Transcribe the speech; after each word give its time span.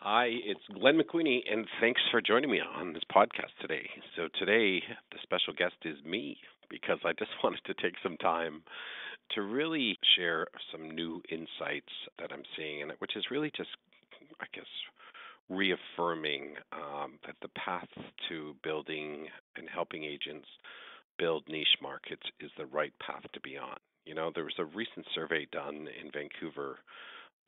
Hi, 0.00 0.26
it's 0.26 0.60
Glenn 0.78 0.96
McQueenie, 0.96 1.40
and 1.50 1.66
thanks 1.80 2.00
for 2.12 2.20
joining 2.20 2.52
me 2.52 2.60
on 2.60 2.92
this 2.92 3.02
podcast 3.12 3.50
today. 3.60 3.90
So, 4.14 4.28
today, 4.38 4.80
the 5.10 5.18
special 5.24 5.52
guest 5.52 5.74
is 5.84 5.96
me 6.04 6.38
because 6.70 7.00
I 7.04 7.14
just 7.14 7.32
wanted 7.42 7.62
to 7.66 7.74
take 7.74 7.94
some 8.00 8.16
time 8.18 8.62
to 9.32 9.42
really 9.42 9.98
share 10.16 10.46
some 10.70 10.88
new 10.88 11.20
insights 11.32 11.90
that 12.20 12.30
I'm 12.32 12.44
seeing, 12.56 12.82
and 12.82 12.92
which 13.00 13.16
is 13.16 13.24
really 13.32 13.50
just, 13.56 13.70
I 14.40 14.46
guess, 14.54 14.70
reaffirming 15.50 16.54
um, 16.72 17.18
that 17.26 17.34
the 17.42 17.48
path 17.48 17.88
to 18.28 18.54
building 18.62 19.26
and 19.56 19.68
helping 19.68 20.04
agents 20.04 20.46
build 21.18 21.42
niche 21.48 21.76
markets 21.82 22.22
is 22.38 22.52
the 22.56 22.66
right 22.66 22.94
path 23.04 23.24
to 23.32 23.40
be 23.40 23.58
on. 23.58 23.78
You 24.06 24.14
know, 24.14 24.30
there 24.32 24.44
was 24.44 24.60
a 24.60 24.64
recent 24.64 25.06
survey 25.12 25.48
done 25.50 25.88
in 26.00 26.12
Vancouver 26.14 26.78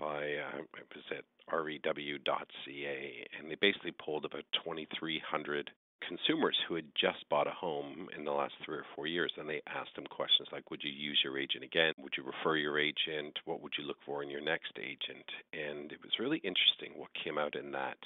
by 0.01 0.17
uh, 0.17 0.65
it 0.81 0.89
was 0.97 1.05
at 1.13 1.25
rew.ca, 1.53 3.27
and 3.39 3.51
they 3.51 3.57
basically 3.61 3.93
polled 3.93 4.25
about 4.25 4.45
2,300 4.65 5.71
consumers 6.07 6.57
who 6.67 6.75
had 6.75 6.87
just 6.99 7.29
bought 7.29 7.47
a 7.47 7.51
home 7.51 8.09
in 8.17 8.25
the 8.25 8.33
last 8.33 8.55
three 8.65 8.79
or 8.79 8.87
four 8.97 9.07
years, 9.07 9.33
and 9.37 9.49
they 9.49 9.61
asked 9.67 9.95
them 9.95 10.07
questions 10.07 10.49
like, 10.51 10.71
"Would 10.71 10.83
you 10.83 10.91
use 10.91 11.21
your 11.23 11.39
agent 11.39 11.63
again? 11.63 11.93
Would 11.99 12.17
you 12.17 12.23
refer 12.23 12.57
your 12.57 12.79
agent? 12.79 13.39
What 13.45 13.61
would 13.61 13.75
you 13.79 13.85
look 13.85 13.99
for 14.05 14.23
in 14.23 14.31
your 14.31 14.41
next 14.41 14.79
agent?" 14.79 15.31
And 15.53 15.93
it 15.93 16.03
was 16.03 16.19
really 16.19 16.39
interesting 16.39 16.97
what 16.97 17.13
came 17.15 17.39
out 17.39 17.55
in 17.55 17.71
that 17.73 17.99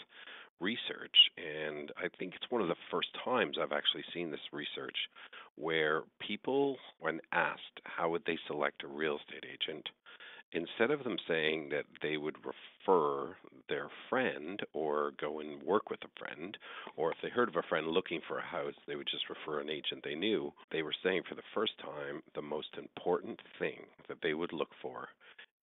research. 0.60 1.16
And 1.36 1.92
I 1.96 2.08
think 2.18 2.34
it's 2.34 2.50
one 2.50 2.62
of 2.62 2.68
the 2.68 2.76
first 2.90 3.08
times 3.24 3.58
I've 3.58 3.72
actually 3.72 4.04
seen 4.12 4.30
this 4.30 4.52
research 4.52 4.96
where 5.56 6.02
people, 6.18 6.78
when 6.98 7.20
asked 7.32 7.80
how 7.84 8.10
would 8.10 8.24
they 8.24 8.38
select 8.46 8.82
a 8.82 8.88
real 8.88 9.18
estate 9.18 9.46
agent, 9.50 9.88
instead 10.54 10.90
of 10.90 11.04
them 11.04 11.16
saying 11.28 11.68
that 11.70 11.84
they 12.02 12.16
would 12.16 12.36
refer 12.38 13.36
their 13.68 13.88
friend 14.08 14.60
or 14.72 15.12
go 15.20 15.40
and 15.40 15.62
work 15.62 15.90
with 15.90 16.00
a 16.04 16.18
friend, 16.18 16.56
or 16.96 17.10
if 17.10 17.18
they 17.22 17.28
heard 17.28 17.48
of 17.48 17.56
a 17.56 17.68
friend 17.68 17.88
looking 17.88 18.20
for 18.26 18.38
a 18.38 18.42
house, 18.42 18.74
they 18.86 18.96
would 18.96 19.08
just 19.10 19.28
refer 19.28 19.60
an 19.60 19.70
agent 19.70 20.02
they 20.04 20.14
knew, 20.14 20.52
they 20.70 20.82
were 20.82 20.94
saying 21.02 21.22
for 21.28 21.34
the 21.34 21.42
first 21.54 21.72
time 21.80 22.22
the 22.34 22.42
most 22.42 22.68
important 22.78 23.40
thing 23.58 23.80
that 24.08 24.18
they 24.22 24.34
would 24.34 24.52
look 24.52 24.70
for 24.80 25.08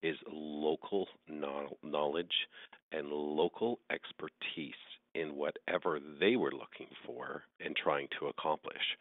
is 0.03 0.17
local 0.31 1.07
knowledge 1.27 2.47
and 2.91 3.07
local 3.07 3.79
expertise 3.91 4.73
in 5.13 5.35
whatever 5.35 5.99
they 6.19 6.35
were 6.35 6.51
looking 6.51 6.87
for 7.05 7.43
and 7.63 7.75
trying 7.75 8.07
to 8.19 8.27
accomplish. 8.27 8.97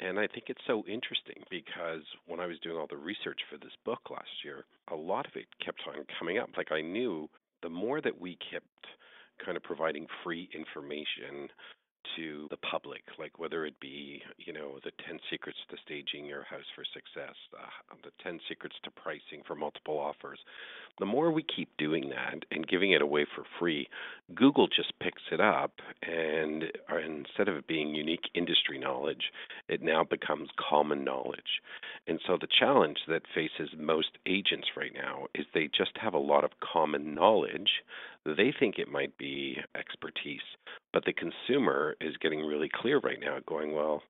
And 0.00 0.18
I 0.18 0.26
think 0.26 0.46
it's 0.48 0.60
so 0.66 0.82
interesting 0.88 1.42
because 1.50 2.02
when 2.26 2.40
I 2.40 2.46
was 2.46 2.58
doing 2.60 2.76
all 2.76 2.88
the 2.88 2.96
research 2.96 3.40
for 3.50 3.56
this 3.58 3.72
book 3.84 4.10
last 4.10 4.44
year, 4.44 4.64
a 4.90 4.96
lot 4.96 5.26
of 5.26 5.32
it 5.36 5.46
kept 5.64 5.80
on 5.86 6.04
coming 6.18 6.38
up. 6.38 6.50
Like 6.56 6.72
I 6.72 6.80
knew 6.80 7.28
the 7.62 7.70
more 7.70 8.00
that 8.00 8.20
we 8.20 8.36
kept 8.50 8.66
kind 9.44 9.56
of 9.56 9.62
providing 9.62 10.06
free 10.24 10.48
information 10.54 11.48
to 12.16 12.46
the 12.50 12.56
public, 12.58 13.02
like 13.18 13.38
whether 13.38 13.64
it 13.66 13.78
be, 13.80 14.22
you 14.38 14.52
know, 14.52 14.78
the 14.84 14.92
10 15.06 15.18
secrets 15.30 15.58
to 15.70 15.76
staging 15.84 16.26
your 16.26 16.44
house 16.44 16.66
for 16.74 16.84
success, 16.84 17.34
uh, 17.58 17.94
the 18.04 18.10
10 18.22 18.40
secrets 18.48 18.76
to 18.84 18.90
pricing 18.90 19.42
for 19.46 19.54
multiple 19.54 19.98
offers. 19.98 20.38
The 20.98 21.06
more 21.06 21.30
we 21.30 21.42
keep 21.42 21.68
doing 21.78 22.10
that 22.10 22.44
and 22.50 22.68
giving 22.68 22.92
it 22.92 23.02
away 23.02 23.26
for 23.34 23.44
free, 23.58 23.88
Google 24.34 24.68
just 24.68 24.92
picks 25.00 25.22
it 25.30 25.40
up 25.40 25.72
and 26.02 26.64
uh, 26.90 26.98
instead 26.98 27.48
of 27.48 27.56
it 27.56 27.66
being 27.66 27.94
unique 27.94 28.28
industry 28.34 28.78
knowledge, 28.78 29.32
it 29.68 29.82
now 29.82 30.04
becomes 30.04 30.50
common 30.58 31.04
knowledge. 31.04 31.62
And 32.06 32.20
so 32.26 32.36
the 32.40 32.48
challenge 32.58 32.98
that 33.08 33.22
faces 33.34 33.70
most 33.78 34.18
agents 34.26 34.68
right 34.76 34.92
now 34.94 35.26
is 35.34 35.46
they 35.54 35.68
just 35.76 35.96
have 36.00 36.14
a 36.14 36.18
lot 36.18 36.44
of 36.44 36.50
common 36.60 37.14
knowledge. 37.14 37.70
They 38.24 38.52
think 38.58 38.78
it 38.78 38.88
might 38.88 39.16
be 39.18 39.58
expertise, 39.76 40.40
but 40.92 41.04
the 41.04 41.12
consumer 41.12 41.96
is 42.00 42.16
getting 42.18 42.40
really 42.40 42.70
clear 42.72 42.98
right 43.00 43.18
now, 43.20 43.38
going, 43.46 43.74
well, 43.74 44.02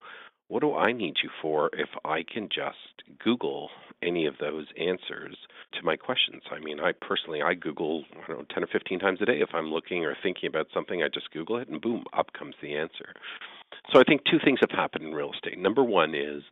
what 0.49 0.61
do 0.61 0.75
I 0.75 0.93
need 0.93 1.15
you 1.23 1.31
for 1.41 1.71
if 1.73 1.89
I 2.05 2.25
can 2.31 2.49
just 2.55 3.09
Google 3.25 3.71
any 4.03 4.27
of 4.27 4.35
those 4.39 4.67
answers 4.79 5.37
to 5.73 5.83
my 5.83 5.97
questions? 5.97 6.43
I 6.51 6.59
mean, 6.59 6.79
I 6.79 6.93
personally, 6.93 7.41
I 7.41 7.55
Google, 7.55 8.05
I 8.23 8.27
don't 8.29 8.41
know, 8.41 8.47
10 8.53 8.65
or 8.65 8.67
15 8.67 8.99
times 8.99 9.21
a 9.23 9.25
day. 9.25 9.41
If 9.41 9.55
I'm 9.55 9.73
looking 9.73 10.05
or 10.05 10.15
thinking 10.23 10.49
about 10.49 10.67
something, 10.75 11.03
I 11.03 11.09
just 11.09 11.31
Google 11.31 11.57
it 11.57 11.69
and 11.69 11.81
boom, 11.81 12.05
up 12.13 12.35
comes 12.35 12.55
the 12.61 12.77
answer. 12.77 13.15
So 13.93 13.99
I 13.99 14.03
think 14.05 14.23
two 14.31 14.39
things 14.45 14.59
have 14.61 14.77
happened 14.77 15.07
in 15.07 15.15
real 15.15 15.33
estate. 15.33 15.59
Number 15.59 15.83
one 15.83 16.15
is 16.15 16.43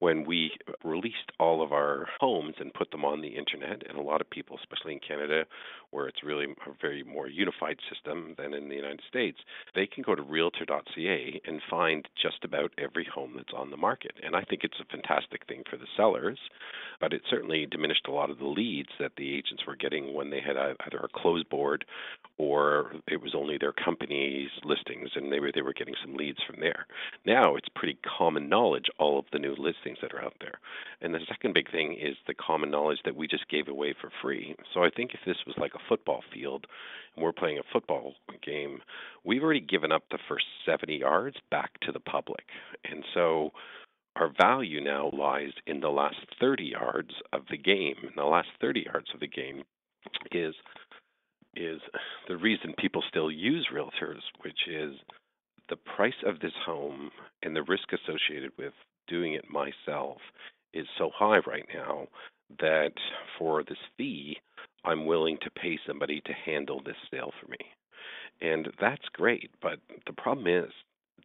when 0.00 0.24
we 0.24 0.52
released 0.84 1.32
all 1.40 1.62
of 1.62 1.72
our 1.72 2.06
homes 2.20 2.54
and 2.60 2.72
put 2.72 2.90
them 2.90 3.04
on 3.04 3.20
the 3.20 3.28
internet, 3.28 3.82
and 3.88 3.98
a 3.98 4.02
lot 4.02 4.20
of 4.20 4.30
people, 4.30 4.56
especially 4.58 4.92
in 4.92 5.00
Canada, 5.00 5.44
where 5.90 6.06
it's 6.06 6.22
really 6.22 6.44
a 6.44 6.70
very 6.80 7.02
more 7.02 7.28
unified 7.28 7.78
system 7.92 8.34
than 8.38 8.54
in 8.54 8.68
the 8.68 8.76
United 8.76 9.00
States, 9.08 9.38
they 9.74 9.86
can 9.86 10.02
go 10.02 10.14
to 10.14 10.22
realtor.ca 10.22 11.40
and 11.46 11.60
find 11.68 12.06
just 12.20 12.44
about 12.44 12.72
every 12.78 13.06
home 13.12 13.32
that's 13.36 13.54
on 13.56 13.70
the 13.70 13.76
market. 13.76 14.12
And 14.22 14.36
I 14.36 14.42
think 14.42 14.62
it's 14.64 14.80
a 14.80 14.84
fantastic 14.84 15.46
thing 15.46 15.62
for 15.68 15.76
the 15.76 15.86
sellers, 15.96 16.38
but 17.00 17.12
it 17.12 17.22
certainly 17.30 17.66
diminished 17.66 18.06
a 18.08 18.12
lot 18.12 18.30
of 18.30 18.38
the 18.38 18.46
leads 18.46 18.90
that 18.98 19.12
the 19.16 19.36
agents 19.36 19.64
were 19.66 19.76
getting 19.76 20.14
when 20.14 20.30
they 20.30 20.40
had 20.40 20.56
either 20.56 20.98
a 20.98 21.20
closed 21.20 21.48
board 21.48 21.84
or 22.38 22.92
it 23.06 23.20
was 23.20 23.34
only 23.34 23.58
their 23.58 23.72
company's 23.72 24.50
listings 24.64 25.10
and 25.14 25.32
they 25.32 25.40
were 25.40 25.50
they 25.54 25.62
were 25.62 25.72
getting 25.72 25.94
some 26.02 26.14
leads 26.14 26.38
from 26.46 26.60
there. 26.60 26.86
Now 27.24 27.56
it's 27.56 27.68
pretty 27.74 27.98
common 28.18 28.48
knowledge 28.48 28.86
all 28.98 29.18
of 29.18 29.26
the 29.32 29.38
new 29.38 29.54
listings 29.56 29.98
that 30.02 30.12
are 30.12 30.22
out 30.22 30.34
there. 30.40 30.60
And 31.00 31.14
the 31.14 31.20
second 31.28 31.54
big 31.54 31.70
thing 31.70 31.94
is 31.94 32.16
the 32.26 32.34
common 32.34 32.70
knowledge 32.70 32.98
that 33.04 33.16
we 33.16 33.26
just 33.26 33.48
gave 33.48 33.68
away 33.68 33.94
for 34.00 34.10
free. 34.22 34.54
So 34.74 34.82
I 34.82 34.90
think 34.90 35.12
if 35.14 35.20
this 35.26 35.36
was 35.46 35.56
like 35.58 35.74
a 35.74 35.88
football 35.88 36.22
field 36.32 36.66
and 37.14 37.24
we're 37.24 37.32
playing 37.32 37.58
a 37.58 37.72
football 37.72 38.14
game, 38.44 38.80
we've 39.24 39.42
already 39.42 39.60
given 39.60 39.92
up 39.92 40.04
the 40.10 40.18
first 40.28 40.46
70 40.66 40.96
yards 40.96 41.36
back 41.50 41.78
to 41.80 41.92
the 41.92 42.00
public. 42.00 42.44
And 42.84 43.04
so 43.14 43.52
our 44.18 44.32
value 44.36 44.82
now 44.82 45.10
lies 45.12 45.52
in 45.66 45.80
the 45.80 45.88
last 45.88 46.16
30 46.40 46.64
yards 46.64 47.10
of 47.32 47.42
the 47.50 47.56
game. 47.56 47.94
And 48.02 48.12
the 48.16 48.24
last 48.24 48.48
30 48.60 48.84
yards 48.86 49.06
of 49.14 49.20
the 49.20 49.28
game 49.28 49.62
is 50.32 50.54
is 51.56 51.80
the 52.28 52.36
reason 52.36 52.72
people 52.78 53.02
still 53.08 53.30
use 53.30 53.68
realtors, 53.74 54.20
which 54.42 54.68
is 54.68 54.94
the 55.68 55.76
price 55.96 56.12
of 56.24 56.38
this 56.40 56.52
home 56.64 57.10
and 57.42 57.56
the 57.56 57.62
risk 57.62 57.88
associated 57.92 58.52
with 58.58 58.72
doing 59.08 59.34
it 59.34 59.44
myself 59.50 60.18
is 60.72 60.86
so 60.98 61.10
high 61.14 61.38
right 61.46 61.66
now 61.74 62.06
that 62.60 62.92
for 63.38 63.64
this 63.64 63.78
fee, 63.96 64.36
I'm 64.84 65.06
willing 65.06 65.38
to 65.42 65.50
pay 65.50 65.78
somebody 65.86 66.20
to 66.26 66.32
handle 66.32 66.80
this 66.84 66.96
sale 67.10 67.32
for 67.40 67.48
me. 67.50 67.58
And 68.40 68.68
that's 68.80 69.04
great, 69.12 69.50
but 69.60 69.78
the 70.06 70.12
problem 70.12 70.46
is 70.46 70.70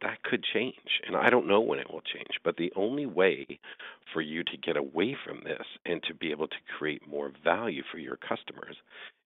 that 0.02 0.22
could 0.22 0.44
change. 0.44 1.00
And 1.06 1.16
I 1.16 1.30
don't 1.30 1.46
know 1.46 1.60
when 1.60 1.78
it 1.78 1.90
will 1.90 2.02
change. 2.02 2.40
But 2.44 2.56
the 2.56 2.72
only 2.76 3.06
way 3.06 3.46
for 4.12 4.20
you 4.20 4.42
to 4.44 4.56
get 4.56 4.76
away 4.76 5.16
from 5.24 5.42
this 5.44 5.64
and 5.86 6.02
to 6.08 6.14
be 6.14 6.30
able 6.30 6.48
to 6.48 6.56
create 6.78 7.06
more 7.08 7.32
value 7.42 7.82
for 7.90 7.98
your 7.98 8.16
customers 8.16 8.76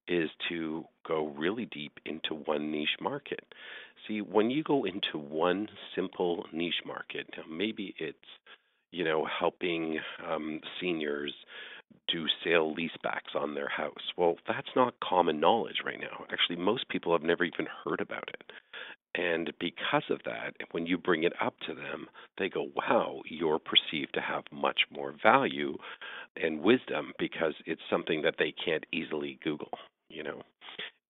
is 0.07 0.31
to 0.49 0.85
go 1.07 1.29
really 1.37 1.67
deep 1.67 1.93
into 2.07 2.35
one 2.35 2.71
niche 2.73 2.97
market. 3.01 3.45
See, 4.07 4.23
when 4.23 4.51
you 4.51 4.63
go 4.63 4.85
into 4.85 5.19
one 5.19 5.69
simple 5.95 6.47
niche 6.53 6.83
market, 6.87 7.27
maybe 7.51 7.95
it's 7.99 8.17
you 8.91 9.05
know 9.05 9.27
helping 9.39 9.99
um, 10.27 10.61
seniors 10.81 11.35
do 12.09 12.27
sale 12.43 12.75
leasebacks 12.75 13.39
on 13.39 13.55
their 13.55 13.69
house. 13.69 14.13
Well, 14.17 14.37
that's 14.47 14.69
not 14.75 14.95
common 15.01 15.41
knowledge 15.41 15.79
right 15.85 16.01
now. 16.01 16.25
Actually, 16.33 16.57
most 16.57 16.89
people 16.89 17.13
have 17.13 17.23
never 17.23 17.45
even 17.45 17.67
heard 17.85 18.01
about 18.01 18.29
it. 18.29 18.53
And 19.15 19.53
because 19.59 20.05
of 20.11 20.21
that, 20.25 20.55
when 20.73 20.87
you 20.87 20.99
bring 20.99 21.25
it 21.25 21.33
up 21.41 21.55
to 21.67 21.75
them, 21.75 22.07
they 22.39 22.49
go, 22.49 22.69
wow, 22.77 23.23
you're 23.29 23.59
perceived 23.59 24.15
to 24.15 24.21
have 24.21 24.45
much 24.53 24.81
more 24.91 25.15
value 25.23 25.77
and 26.37 26.61
wisdom 26.61 27.13
because 27.19 27.55
it's 27.67 27.83
something 27.91 28.23
that 28.23 28.35
they 28.39 28.55
can't 28.65 28.85
easily 28.93 29.39
Google 29.43 29.79
you 30.09 30.23
know? 30.23 30.43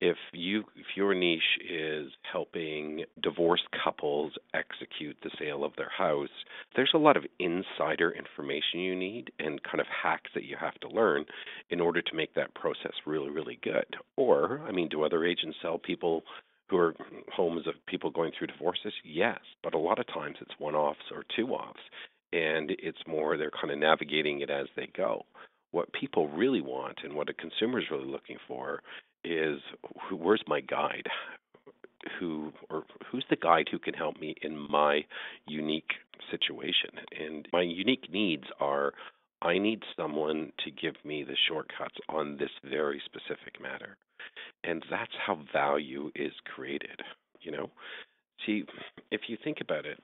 If 0.01 0.17
you 0.33 0.61
if 0.77 0.87
your 0.95 1.13
niche 1.13 1.59
is 1.69 2.13
helping 2.31 3.05
divorced 3.21 3.67
couples 3.83 4.33
execute 4.55 5.17
the 5.25 5.31
sale 5.41 5.65
of 5.65 5.73
their 5.77 5.91
house 5.91 6.29
there's 6.77 6.93
a 6.95 6.99
lot 6.99 7.17
of 7.17 7.25
insider 7.41 8.13
information 8.13 8.79
you 8.79 8.95
need 8.95 9.33
and 9.41 9.61
kind 9.65 9.81
of 9.81 9.89
hacks 9.89 10.31
that 10.37 10.45
you 10.45 10.57
have 10.61 10.75
to 10.83 10.89
learn 10.89 11.25
in 11.71 11.81
order 11.81 12.01
to 12.01 12.15
make 12.15 12.33
that 12.35 12.55
process 12.55 12.93
really 13.07 13.31
really 13.31 13.59
good. 13.61 13.97
Or 14.17 14.61
i 14.69 14.71
mean 14.71 14.89
do 14.89 15.03
other 15.03 15.25
agents 15.25 15.57
sell 15.61 15.79
people 15.79 16.23
who 16.71 16.77
are 16.77 16.95
homes 17.35 17.67
of 17.67 17.75
people 17.87 18.11
going 18.11 18.33
through 18.37 18.49
divorces? 18.49 18.93
Yes 19.05 19.39
but 19.63 19.75
a 19.75 19.79
lot 19.79 19.99
of 19.99 20.07
times 20.07 20.37
it's 20.41 20.59
one 20.59 20.75
offs 20.75 21.11
or 21.13 21.25
two 21.37 21.49
offs 21.49 21.81
and 22.33 22.71
it's 22.79 22.99
more 23.07 23.37
they're 23.37 23.51
kind 23.51 23.73
of 23.73 23.79
navigating 23.79 24.41
it 24.41 24.51
as 24.51 24.67
they 24.77 24.89
go. 24.97 25.25
What 25.71 25.93
people 25.93 26.29
really 26.29 26.61
want 26.61 26.99
and 27.05 27.15
what 27.15 27.29
a 27.29 27.35
consumer 27.35 27.79
is 27.79 27.87
really 27.91 28.07
looking 28.07 28.37
for 28.47 28.83
is 29.25 29.61
where's 30.11 30.43
my 30.47 30.61
guide? 30.61 31.07
Who 32.21 32.53
or 32.71 32.85
who's 33.11 33.25
the 33.29 33.37
guide 33.37 33.69
who 33.71 33.79
can 33.79 33.95
help 33.95 34.21
me 34.21 34.35
in 34.43 34.57
my 34.71 35.05
unique 35.47 35.91
situation? 36.31 36.91
And 37.19 37.49
my 37.53 37.63
unique 37.63 38.11
needs 38.11 38.45
are 38.61 38.93
I 39.43 39.59
need 39.59 39.83
someone 39.97 40.53
to 40.65 40.71
give 40.71 40.95
me 41.05 41.23
the 41.23 41.37
shortcuts 41.49 41.97
on 42.09 42.37
this 42.37 42.51
very 42.69 43.01
specific 43.05 43.61
matter. 43.61 43.97
And 44.65 44.85
that's 44.91 45.13
how 45.25 45.39
value 45.53 46.11
is 46.15 46.33
created, 46.55 47.01
you 47.41 47.53
know? 47.53 47.71
See, 48.45 48.65
if 49.11 49.23
you 49.29 49.37
think 49.43 49.59
about 49.61 49.87
it, 49.87 49.99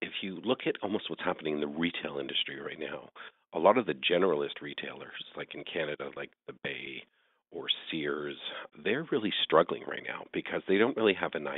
if 0.00 0.12
you 0.22 0.40
look 0.44 0.60
at 0.66 0.76
almost 0.82 1.10
what's 1.10 1.22
happening 1.22 1.54
in 1.54 1.60
the 1.60 1.66
retail 1.66 2.18
industry 2.18 2.60
right 2.60 2.78
now, 2.78 3.10
a 3.52 3.58
lot 3.58 3.78
of 3.78 3.86
the 3.86 3.94
generalist 3.94 4.60
retailers, 4.62 5.24
like 5.36 5.54
in 5.54 5.64
Canada, 5.64 6.10
like 6.16 6.30
the 6.46 6.54
Bay 6.64 7.02
or 7.50 7.66
Sears, 7.90 8.36
they're 8.84 9.06
really 9.10 9.32
struggling 9.44 9.82
right 9.86 10.04
now 10.06 10.24
because 10.32 10.62
they 10.68 10.78
don't 10.78 10.96
really 10.96 11.14
have 11.14 11.34
an 11.34 11.48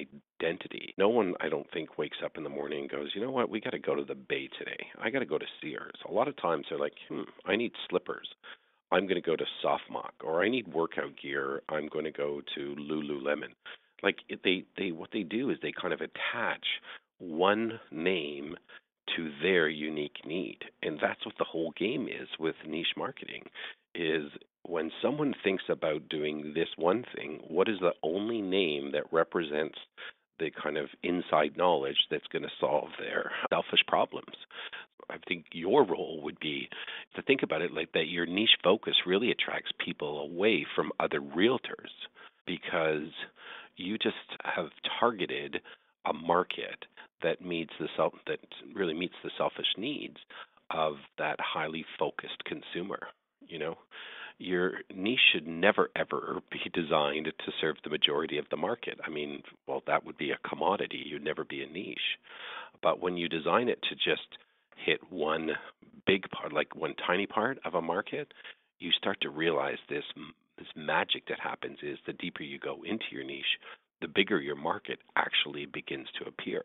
identity. 0.42 0.94
No 0.98 1.08
one, 1.08 1.34
I 1.40 1.48
don't 1.48 1.70
think, 1.72 1.98
wakes 1.98 2.18
up 2.24 2.36
in 2.36 2.42
the 2.42 2.50
morning 2.50 2.80
and 2.80 2.90
goes, 2.90 3.10
you 3.14 3.20
know 3.20 3.30
what, 3.30 3.48
we 3.48 3.60
got 3.60 3.70
to 3.70 3.78
go 3.78 3.94
to 3.94 4.04
the 4.04 4.14
Bay 4.14 4.48
today. 4.58 4.86
I 5.00 5.10
got 5.10 5.20
to 5.20 5.26
go 5.26 5.38
to 5.38 5.46
Sears. 5.60 5.94
A 6.08 6.12
lot 6.12 6.28
of 6.28 6.36
times 6.36 6.66
they're 6.68 6.78
like, 6.78 6.94
hmm, 7.08 7.22
I 7.46 7.56
need 7.56 7.72
slippers. 7.88 8.28
I'm 8.90 9.06
going 9.06 9.20
to 9.20 9.20
go 9.22 9.36
to 9.36 9.44
SoftMoc, 9.64 10.10
or 10.22 10.42
I 10.42 10.48
need 10.48 10.68
workout 10.68 11.12
gear. 11.20 11.62
I'm 11.68 11.88
going 11.88 12.04
to 12.04 12.10
go 12.10 12.42
to 12.54 12.76
Lululemon. 12.78 13.54
Like 14.02 14.16
they, 14.44 14.64
they, 14.76 14.92
what 14.92 15.10
they 15.12 15.22
do 15.22 15.50
is 15.50 15.58
they 15.62 15.72
kind 15.72 15.94
of 15.94 16.00
attach 16.00 16.66
one 17.18 17.78
name 17.90 18.56
to 19.16 19.30
their 19.42 19.68
unique 19.68 20.18
need, 20.26 20.58
and 20.82 20.98
that's 21.00 21.24
what 21.24 21.36
the 21.38 21.44
whole 21.44 21.72
game 21.78 22.06
is 22.08 22.28
with 22.38 22.54
niche 22.66 22.94
marketing. 22.96 23.44
Is 23.94 24.30
when 24.64 24.90
someone 25.00 25.34
thinks 25.42 25.64
about 25.68 26.08
doing 26.08 26.52
this 26.54 26.68
one 26.76 27.04
thing, 27.14 27.40
what 27.48 27.68
is 27.68 27.78
the 27.80 27.92
only 28.02 28.40
name 28.40 28.92
that 28.92 29.12
represents 29.12 29.78
the 30.42 30.50
kind 30.62 30.76
of 30.76 30.88
inside 31.02 31.56
knowledge 31.56 31.96
that's 32.10 32.26
going 32.32 32.42
to 32.42 32.50
solve 32.60 32.88
their 32.98 33.30
selfish 33.50 33.84
problems? 33.86 34.34
I 35.10 35.16
think 35.28 35.46
your 35.52 35.84
role 35.84 36.20
would 36.22 36.38
be 36.40 36.68
to 37.14 37.22
think 37.22 37.42
about 37.42 37.62
it 37.62 37.72
like 37.72 37.92
that 37.92 38.08
your 38.08 38.26
niche 38.26 38.56
focus 38.62 38.94
really 39.06 39.30
attracts 39.30 39.70
people 39.84 40.20
away 40.20 40.66
from 40.74 40.92
other 41.00 41.20
realtors 41.20 41.92
because 42.46 43.10
you 43.76 43.98
just 43.98 44.16
have 44.44 44.68
targeted 45.00 45.60
a 46.06 46.12
market 46.12 46.84
that 47.22 47.44
meets 47.44 47.72
the 47.78 47.88
self 47.96 48.12
that 48.26 48.40
really 48.74 48.94
meets 48.94 49.14
the 49.22 49.30
selfish 49.38 49.66
needs 49.76 50.16
of 50.70 50.94
that 51.18 51.36
highly 51.40 51.84
focused 51.98 52.42
consumer 52.44 52.98
you 53.46 53.58
know 53.58 53.76
your 54.38 54.72
niche 54.94 55.20
should 55.32 55.46
never 55.46 55.90
ever 55.96 56.40
be 56.50 56.70
designed 56.72 57.26
to 57.26 57.52
serve 57.60 57.76
the 57.84 57.90
majority 57.90 58.38
of 58.38 58.46
the 58.50 58.56
market. 58.56 58.98
I 59.04 59.10
mean, 59.10 59.42
well, 59.66 59.82
that 59.86 60.04
would 60.04 60.16
be 60.18 60.30
a 60.30 60.48
commodity. 60.48 61.02
You'd 61.04 61.24
never 61.24 61.44
be 61.44 61.62
a 61.62 61.68
niche. 61.68 62.18
But 62.82 63.00
when 63.00 63.16
you 63.16 63.28
design 63.28 63.68
it 63.68 63.80
to 63.88 63.94
just 63.94 64.26
hit 64.76 65.00
one 65.10 65.50
big 66.06 66.28
part, 66.30 66.52
like 66.52 66.74
one 66.74 66.94
tiny 67.06 67.26
part 67.26 67.58
of 67.64 67.74
a 67.74 67.82
market, 67.82 68.32
you 68.78 68.90
start 68.92 69.20
to 69.22 69.30
realize 69.30 69.78
this 69.88 70.04
this 70.58 70.66
magic 70.76 71.26
that 71.28 71.40
happens 71.40 71.78
is 71.82 71.98
the 72.06 72.12
deeper 72.12 72.42
you 72.42 72.58
go 72.58 72.82
into 72.84 73.04
your 73.10 73.24
niche, 73.24 73.58
the 74.00 74.08
bigger 74.08 74.40
your 74.40 74.56
market 74.56 74.98
actually 75.16 75.66
begins 75.66 76.06
to 76.18 76.28
appear. 76.28 76.62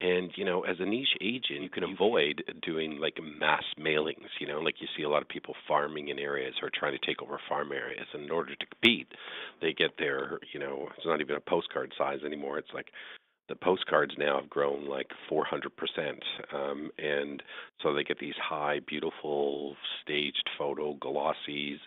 And 0.00 0.30
you 0.36 0.44
know, 0.44 0.62
as 0.62 0.76
a 0.80 0.86
niche 0.86 1.16
agent, 1.20 1.62
you 1.62 1.68
can 1.68 1.84
avoid 1.84 2.42
doing 2.62 2.98
like 2.98 3.18
mass 3.38 3.64
mailings. 3.78 4.30
You 4.40 4.46
know, 4.46 4.60
like 4.60 4.76
you 4.80 4.88
see 4.96 5.02
a 5.02 5.08
lot 5.08 5.22
of 5.22 5.28
people 5.28 5.54
farming 5.68 6.08
in 6.08 6.18
areas 6.18 6.54
or 6.62 6.70
trying 6.72 6.98
to 6.98 7.06
take 7.06 7.22
over 7.22 7.38
farm 7.48 7.72
areas. 7.72 8.06
And 8.14 8.24
in 8.24 8.30
order 8.30 8.54
to 8.54 8.66
compete, 8.66 9.08
they 9.60 9.72
get 9.72 9.90
their, 9.98 10.40
you 10.52 10.60
know, 10.60 10.88
it's 10.96 11.06
not 11.06 11.20
even 11.20 11.36
a 11.36 11.40
postcard 11.40 11.92
size 11.98 12.20
anymore. 12.24 12.58
It's 12.58 12.72
like 12.72 12.88
the 13.50 13.56
postcards 13.56 14.14
now 14.16 14.40
have 14.40 14.48
grown 14.48 14.88
like 14.88 15.08
400%. 15.30 15.40
Um, 16.54 16.90
and 16.98 17.42
so 17.82 17.92
they 17.92 18.04
get 18.04 18.20
these 18.20 18.36
high, 18.40 18.80
beautiful, 18.86 19.76
staged 20.00 20.48
photo 20.56 20.94
glossies, 20.94 21.78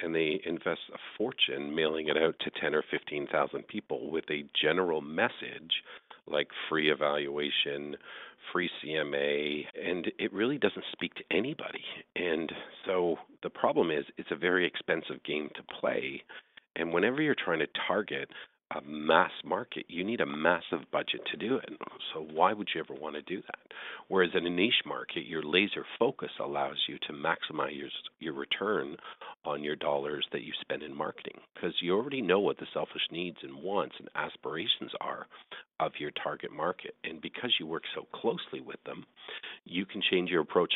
and 0.00 0.14
they 0.14 0.40
invest 0.46 0.80
a 0.94 0.98
fortune 1.18 1.74
mailing 1.74 2.08
it 2.08 2.16
out 2.16 2.36
to 2.40 2.50
10 2.60 2.74
or 2.74 2.84
15,000 2.88 3.66
people 3.66 4.10
with 4.10 4.24
a 4.30 4.44
general 4.62 5.00
message 5.00 5.82
like 6.30 6.48
free 6.68 6.90
evaluation, 6.90 7.96
free 8.52 8.70
CMA, 8.82 9.64
and 9.82 10.10
it 10.18 10.32
really 10.32 10.58
doesn't 10.58 10.84
speak 10.92 11.14
to 11.14 11.24
anybody. 11.30 11.84
And 12.16 12.50
so 12.86 13.16
the 13.42 13.50
problem 13.50 13.90
is 13.90 14.04
it's 14.16 14.30
a 14.30 14.36
very 14.36 14.66
expensive 14.66 15.22
game 15.24 15.48
to 15.54 15.62
play. 15.80 16.22
And 16.76 16.92
whenever 16.92 17.20
you're 17.22 17.34
trying 17.34 17.60
to 17.60 17.68
target 17.86 18.28
a 18.74 18.82
mass 18.82 19.30
market, 19.44 19.86
you 19.88 20.04
need 20.04 20.20
a 20.20 20.26
massive 20.26 20.80
budget 20.92 21.20
to 21.30 21.36
do 21.36 21.56
it. 21.56 21.70
So 22.12 22.26
why 22.32 22.52
would 22.52 22.68
you 22.74 22.80
ever 22.80 22.98
want 22.98 23.16
to 23.16 23.22
do 23.22 23.40
that? 23.42 23.72
Whereas 24.08 24.30
in 24.34 24.46
a 24.46 24.50
niche 24.50 24.82
market, 24.84 25.26
your 25.26 25.42
laser 25.42 25.84
focus 25.98 26.30
allows 26.40 26.76
you 26.88 26.98
to 27.06 27.12
maximize 27.12 27.76
your 27.76 27.88
your 28.20 28.34
return 28.34 28.96
on 29.44 29.62
your 29.62 29.76
dollars 29.76 30.26
that 30.32 30.42
you 30.42 30.52
spend 30.60 30.82
in 30.82 30.94
marketing 30.94 31.40
because 31.54 31.74
you 31.80 31.94
already 31.94 32.20
know 32.20 32.40
what 32.40 32.58
the 32.58 32.66
selfish 32.74 33.02
needs 33.10 33.38
and 33.42 33.62
wants 33.62 33.94
and 33.98 34.08
aspirations 34.14 34.90
are 35.00 35.26
of 35.80 35.92
your 35.98 36.10
target 36.22 36.52
market. 36.52 36.94
And 37.04 37.20
because 37.20 37.54
you 37.58 37.66
work 37.66 37.84
so 37.94 38.06
closely 38.12 38.60
with 38.60 38.82
them, 38.84 39.04
you 39.64 39.86
can 39.86 40.02
change 40.10 40.30
your 40.30 40.42
approach 40.42 40.74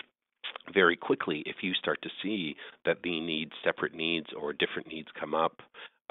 very 0.73 0.97
quickly 0.97 1.43
if 1.47 1.57
you 1.63 1.73
start 1.75 2.01
to 2.03 2.11
see 2.23 2.55
that 2.85 2.99
the 3.03 3.21
needs, 3.21 3.53
separate 3.65 3.95
needs, 3.95 4.27
or 4.39 4.53
different 4.53 4.89
needs 4.89 5.09
come 5.19 5.35
up 5.35 5.61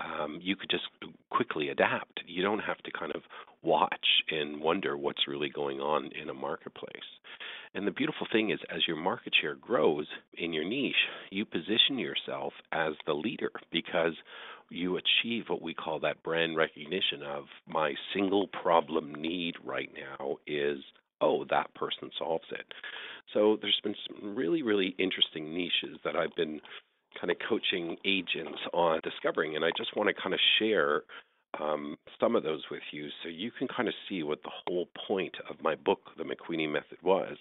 um, 0.03 0.39
you 0.41 0.55
could 0.55 0.69
just 0.69 0.83
quickly 1.29 1.69
adapt. 1.69 2.21
You 2.25 2.43
don't 2.43 2.59
have 2.59 2.77
to 2.79 2.91
kind 2.91 3.11
of 3.13 3.21
watch 3.61 4.07
and 4.29 4.59
wonder 4.59 4.97
what's 4.97 5.27
really 5.27 5.49
going 5.49 5.79
on 5.79 6.09
in 6.19 6.29
a 6.29 6.33
marketplace. 6.33 6.95
And 7.73 7.87
the 7.87 7.91
beautiful 7.91 8.27
thing 8.31 8.49
is, 8.49 8.59
as 8.73 8.87
your 8.87 8.97
market 8.97 9.33
share 9.39 9.55
grows 9.55 10.07
in 10.37 10.51
your 10.51 10.65
niche, 10.65 10.95
you 11.29 11.45
position 11.45 11.97
yourself 11.97 12.53
as 12.71 12.93
the 13.05 13.13
leader 13.13 13.51
because 13.71 14.13
you 14.69 14.97
achieve 14.97 15.45
what 15.47 15.61
we 15.61 15.73
call 15.73 15.99
that 15.99 16.23
brand 16.23 16.57
recognition 16.57 17.23
of 17.25 17.45
my 17.67 17.93
single 18.13 18.47
problem 18.47 19.13
need 19.15 19.55
right 19.63 19.89
now 19.95 20.37
is 20.47 20.79
oh, 21.21 21.45
that 21.49 21.73
person 21.75 22.09
solves 22.17 22.45
it. 22.51 22.65
So 23.33 23.57
there's 23.61 23.79
been 23.83 23.95
some 24.07 24.35
really, 24.35 24.63
really 24.63 24.95
interesting 24.97 25.53
niches 25.53 25.99
that 26.03 26.15
I've 26.15 26.35
been 26.35 26.59
kind 27.21 27.31
of 27.31 27.37
coaching 27.47 27.97
agents 28.03 28.59
on 28.73 28.99
discovering. 29.03 29.55
And 29.55 29.63
I 29.63 29.69
just 29.77 29.95
want 29.95 30.09
to 30.09 30.21
kind 30.21 30.33
of 30.33 30.39
share 30.57 31.03
um, 31.59 31.97
some 32.19 32.35
of 32.35 32.43
those 32.43 32.63
with 32.71 32.81
you 32.91 33.09
so 33.21 33.29
you 33.29 33.51
can 33.51 33.67
kind 33.67 33.87
of 33.87 33.93
see 34.09 34.23
what 34.23 34.41
the 34.43 34.51
whole 34.65 34.87
point 35.07 35.35
of 35.49 35.57
my 35.61 35.75
book, 35.75 35.99
The 36.17 36.23
McQueenie 36.23 36.71
Method, 36.71 36.97
was. 37.03 37.37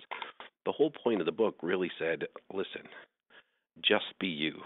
The 0.66 0.72
whole 0.72 0.90
point 0.90 1.20
of 1.20 1.26
the 1.26 1.32
book 1.32 1.56
really 1.62 1.90
said 1.98 2.24
listen, 2.52 2.82
just 3.82 4.04
be 4.20 4.28
you. 4.28 4.60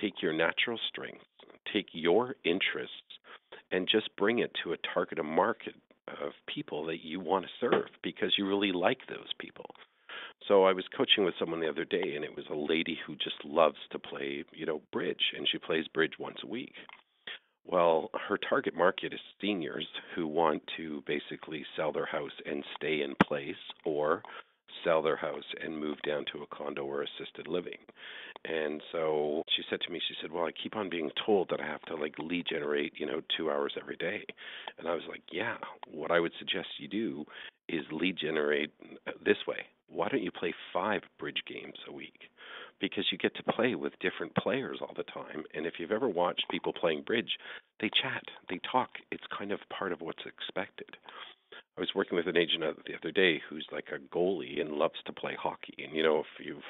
Take 0.00 0.20
your 0.20 0.34
natural 0.34 0.78
strengths, 0.88 1.24
take 1.72 1.86
your 1.92 2.36
interests, 2.44 2.92
and 3.72 3.88
just 3.90 4.14
bring 4.16 4.40
it 4.40 4.52
to 4.62 4.72
a 4.72 4.76
targeted 4.92 5.24
market 5.24 5.74
of 6.08 6.32
people 6.52 6.84
that 6.86 7.02
you 7.02 7.20
want 7.20 7.44
to 7.44 7.50
serve 7.60 7.86
because 8.02 8.34
you 8.36 8.46
really 8.46 8.72
like 8.72 8.98
those 9.08 9.32
people. 9.38 9.66
So 10.46 10.64
I 10.64 10.72
was 10.72 10.84
coaching 10.96 11.24
with 11.24 11.34
someone 11.38 11.60
the 11.60 11.68
other 11.68 11.84
day, 11.84 12.14
and 12.14 12.24
it 12.24 12.34
was 12.34 12.46
a 12.50 12.54
lady 12.54 12.98
who 13.06 13.16
just 13.16 13.44
loves 13.44 13.78
to 13.90 13.98
play, 13.98 14.44
you 14.52 14.66
know, 14.66 14.80
bridge, 14.92 15.32
and 15.36 15.46
she 15.48 15.58
plays 15.58 15.86
bridge 15.88 16.14
once 16.18 16.38
a 16.42 16.46
week. 16.46 16.74
Well, 17.66 18.10
her 18.28 18.38
target 18.38 18.74
market 18.74 19.12
is 19.12 19.20
seniors 19.40 19.86
who 20.14 20.26
want 20.26 20.62
to 20.78 21.02
basically 21.06 21.66
sell 21.76 21.92
their 21.92 22.06
house 22.06 22.32
and 22.46 22.64
stay 22.76 23.02
in 23.02 23.14
place, 23.22 23.56
or 23.84 24.22
sell 24.84 25.02
their 25.02 25.16
house 25.16 25.44
and 25.62 25.78
move 25.78 26.00
down 26.06 26.24
to 26.32 26.42
a 26.42 26.46
condo 26.46 26.84
or 26.84 27.02
assisted 27.02 27.46
living. 27.46 27.78
And 28.44 28.80
so 28.92 29.42
she 29.54 29.62
said 29.68 29.80
to 29.82 29.90
me, 29.90 30.00
she 30.06 30.14
said, 30.20 30.30
"Well, 30.30 30.46
I 30.46 30.52
keep 30.52 30.76
on 30.76 30.88
being 30.88 31.10
told 31.26 31.48
that 31.50 31.60
I 31.60 31.66
have 31.66 31.82
to 31.86 31.96
like 31.96 32.18
lead 32.18 32.46
generate, 32.46 32.98
you 32.98 33.04
know, 33.06 33.20
2 33.36 33.50
hours 33.50 33.74
every 33.78 33.96
day." 33.96 34.24
And 34.78 34.88
I 34.88 34.94
was 34.94 35.04
like, 35.08 35.22
"Yeah, 35.32 35.58
what 35.88 36.10
I 36.10 36.20
would 36.20 36.32
suggest 36.38 36.68
you 36.78 36.88
do 36.88 37.26
is 37.68 37.84
lead 37.90 38.16
generate 38.16 38.72
this 39.20 39.46
way 39.46 39.66
why 39.88 40.08
don't 40.08 40.22
you 40.22 40.30
play 40.30 40.54
five 40.72 41.02
bridge 41.18 41.42
games 41.46 41.76
a 41.88 41.92
week? 41.92 42.30
Because 42.80 43.06
you 43.10 43.18
get 43.18 43.34
to 43.36 43.52
play 43.52 43.74
with 43.74 43.98
different 44.00 44.34
players 44.36 44.78
all 44.80 44.94
the 44.96 45.02
time. 45.04 45.44
And 45.54 45.66
if 45.66 45.74
you've 45.78 45.92
ever 45.92 46.08
watched 46.08 46.46
people 46.50 46.72
playing 46.72 47.02
bridge, 47.02 47.30
they 47.80 47.90
chat, 48.02 48.22
they 48.48 48.60
talk. 48.70 48.90
It's 49.10 49.24
kind 49.36 49.50
of 49.50 49.60
part 49.76 49.92
of 49.92 50.00
what's 50.00 50.24
expected. 50.26 50.96
I 51.76 51.80
was 51.80 51.94
working 51.94 52.16
with 52.16 52.26
an 52.26 52.36
agent 52.36 52.62
the 52.86 52.96
other 52.96 53.12
day 53.12 53.40
who's 53.48 53.66
like 53.72 53.88
a 53.92 54.14
goalie 54.14 54.60
and 54.60 54.72
loves 54.72 54.98
to 55.06 55.12
play 55.12 55.36
hockey. 55.40 55.74
And 55.84 55.94
you 55.94 56.02
know, 56.02 56.20
if 56.20 56.46
you've 56.46 56.62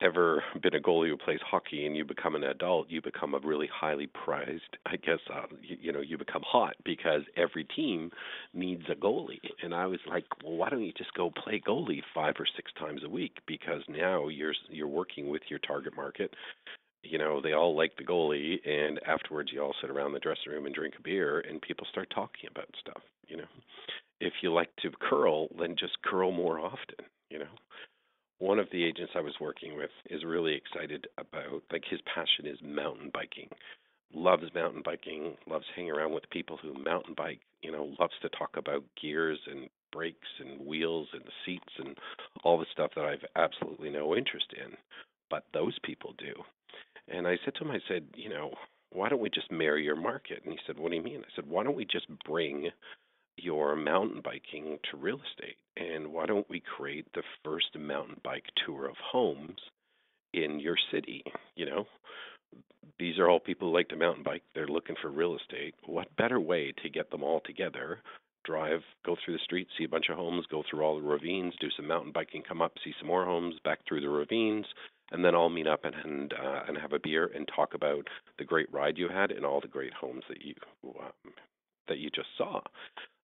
ever 0.00 0.42
been 0.62 0.74
a 0.74 0.80
goalie 0.80 1.08
who 1.08 1.16
plays 1.16 1.38
hockey 1.44 1.86
and 1.86 1.96
you 1.96 2.04
become 2.04 2.34
an 2.34 2.44
adult, 2.44 2.90
you 2.90 3.00
become 3.00 3.34
a 3.34 3.38
really 3.40 3.68
highly 3.72 4.08
prized. 4.08 4.76
I 4.86 4.96
guess 4.96 5.18
uh, 5.32 5.46
you, 5.60 5.76
you 5.80 5.92
know 5.92 6.00
you 6.00 6.18
become 6.18 6.42
hot 6.44 6.74
because 6.84 7.22
every 7.36 7.64
team 7.64 8.10
needs 8.54 8.82
a 8.90 8.94
goalie. 8.94 9.38
And 9.62 9.74
I 9.74 9.86
was 9.86 10.00
like, 10.08 10.24
well, 10.42 10.56
why 10.56 10.68
don't 10.68 10.82
you 10.82 10.92
just 10.96 11.14
go 11.14 11.30
play 11.30 11.62
goalie 11.66 12.02
five 12.14 12.34
or 12.38 12.46
six 12.56 12.70
times 12.78 13.02
a 13.04 13.08
week? 13.08 13.38
Because 13.46 13.82
now 13.88 14.28
you're 14.28 14.54
you're 14.68 14.88
working 14.88 15.28
with 15.28 15.42
your 15.48 15.60
target 15.60 15.94
market. 15.96 16.34
You 17.04 17.18
know, 17.18 17.40
they 17.40 17.52
all 17.52 17.76
like 17.76 17.96
the 17.96 18.04
goalie, 18.04 18.56
and 18.68 19.00
afterwards 19.06 19.50
you 19.52 19.60
all 19.60 19.74
sit 19.80 19.90
around 19.90 20.12
the 20.12 20.20
dressing 20.20 20.52
room 20.52 20.66
and 20.66 20.74
drink 20.74 20.94
a 20.98 21.02
beer, 21.02 21.40
and 21.40 21.60
people 21.60 21.86
start 21.90 22.08
talking 22.14 22.48
about 22.50 22.68
stuff. 22.80 23.02
You 23.26 23.38
know, 23.38 23.48
if 24.20 24.32
you 24.42 24.52
like 24.52 24.70
to 24.82 24.90
curl, 25.00 25.48
then 25.58 25.74
just 25.78 26.00
curl 26.04 26.30
more 26.30 26.60
often. 26.60 27.06
You 27.30 27.40
know 27.40 27.46
one 28.42 28.58
of 28.58 28.66
the 28.72 28.82
agents 28.82 29.12
I 29.14 29.20
was 29.20 29.34
working 29.40 29.76
with 29.76 29.90
is 30.10 30.24
really 30.24 30.54
excited 30.54 31.06
about 31.16 31.62
like 31.70 31.84
his 31.88 32.00
passion 32.12 32.44
is 32.44 32.58
mountain 32.60 33.08
biking. 33.14 33.48
loves 34.12 34.42
mountain 34.54 34.82
biking, 34.84 35.36
loves 35.46 35.64
hanging 35.74 35.92
around 35.92 36.12
with 36.12 36.28
people 36.30 36.58
who 36.60 36.74
mountain 36.74 37.14
bike, 37.16 37.40
you 37.62 37.70
know, 37.70 37.94
loves 38.00 38.14
to 38.22 38.28
talk 38.30 38.56
about 38.56 38.82
gears 39.00 39.38
and 39.50 39.68
brakes 39.92 40.28
and 40.40 40.66
wheels 40.66 41.06
and 41.12 41.22
seats 41.46 41.72
and 41.78 41.96
all 42.42 42.58
the 42.58 42.66
stuff 42.72 42.90
that 42.96 43.04
I've 43.04 43.24
absolutely 43.36 43.90
no 43.90 44.16
interest 44.16 44.46
in, 44.56 44.72
but 45.30 45.44
those 45.54 45.78
people 45.84 46.14
do. 46.18 46.34
And 47.08 47.26
I 47.26 47.38
said 47.44 47.54
to 47.56 47.64
him, 47.64 47.70
I 47.70 47.78
said, 47.88 48.04
you 48.14 48.28
know, 48.28 48.52
why 48.90 49.08
don't 49.08 49.20
we 49.22 49.30
just 49.30 49.50
marry 49.50 49.84
your 49.84 49.96
market? 49.96 50.42
And 50.44 50.52
he 50.52 50.58
said, 50.66 50.78
what 50.78 50.90
do 50.90 50.96
you 50.96 51.02
mean? 51.02 51.20
I 51.20 51.30
said, 51.36 51.48
why 51.48 51.64
don't 51.64 51.76
we 51.76 51.84
just 51.84 52.06
bring 52.26 52.70
your 53.36 53.76
mountain 53.76 54.20
biking 54.22 54.78
to 54.90 54.96
real 54.96 55.20
estate? 55.30 55.56
And 55.76 56.12
why 56.12 56.26
don't 56.26 56.48
we 56.48 56.60
create 56.60 57.06
the 57.14 57.22
first 57.44 57.78
mountain 57.78 58.20
bike 58.22 58.44
tour 58.66 58.88
of 58.88 58.96
homes 58.96 59.58
in 60.34 60.60
your 60.60 60.76
city? 60.92 61.24
You 61.56 61.66
know, 61.66 61.86
these 62.98 63.18
are 63.18 63.28
all 63.28 63.40
people 63.40 63.68
who 63.68 63.74
like 63.74 63.88
to 63.88 63.96
mountain 63.96 64.22
bike. 64.22 64.42
They're 64.54 64.66
looking 64.66 64.96
for 65.00 65.10
real 65.10 65.36
estate. 65.36 65.74
What 65.86 66.14
better 66.16 66.40
way 66.40 66.72
to 66.82 66.90
get 66.90 67.10
them 67.10 67.22
all 67.22 67.40
together? 67.44 67.98
Drive, 68.44 68.80
go 69.06 69.16
through 69.24 69.34
the 69.34 69.44
streets, 69.44 69.70
see 69.78 69.84
a 69.84 69.88
bunch 69.88 70.06
of 70.10 70.16
homes, 70.16 70.46
go 70.50 70.64
through 70.68 70.82
all 70.82 70.96
the 70.96 71.06
ravines, 71.06 71.54
do 71.60 71.68
some 71.76 71.86
mountain 71.86 72.10
biking, 72.12 72.42
come 72.46 72.60
up, 72.60 72.72
see 72.82 72.92
some 72.98 73.06
more 73.06 73.24
homes, 73.24 73.54
back 73.64 73.78
through 73.86 74.00
the 74.00 74.08
ravines, 74.08 74.66
and 75.12 75.24
then 75.24 75.34
all 75.34 75.48
meet 75.48 75.68
up 75.68 75.84
and 75.84 75.94
and, 75.94 76.32
uh, 76.32 76.62
and 76.66 76.76
have 76.76 76.92
a 76.92 76.98
beer 76.98 77.30
and 77.34 77.48
talk 77.54 77.74
about 77.74 78.06
the 78.38 78.44
great 78.44 78.72
ride 78.72 78.98
you 78.98 79.08
had 79.08 79.30
and 79.30 79.44
all 79.44 79.60
the 79.60 79.68
great 79.68 79.92
homes 79.92 80.24
that 80.28 80.42
you 80.42 80.54
um, 80.84 81.32
that 81.88 81.98
you 81.98 82.10
just 82.10 82.28
saw. 82.36 82.60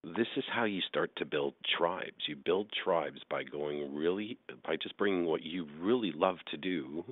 This 0.04 0.28
is 0.36 0.44
how 0.52 0.64
you 0.64 0.80
start 0.82 1.10
to 1.16 1.24
build 1.24 1.54
tribes. 1.76 2.28
You 2.28 2.36
build 2.36 2.68
tribes 2.84 3.20
by 3.28 3.42
going 3.42 3.94
really 3.94 4.38
by 4.64 4.76
just 4.76 4.96
bringing 4.96 5.24
what 5.24 5.42
you 5.42 5.66
really 5.80 6.12
love 6.12 6.36
to 6.50 6.56
do 6.56 7.04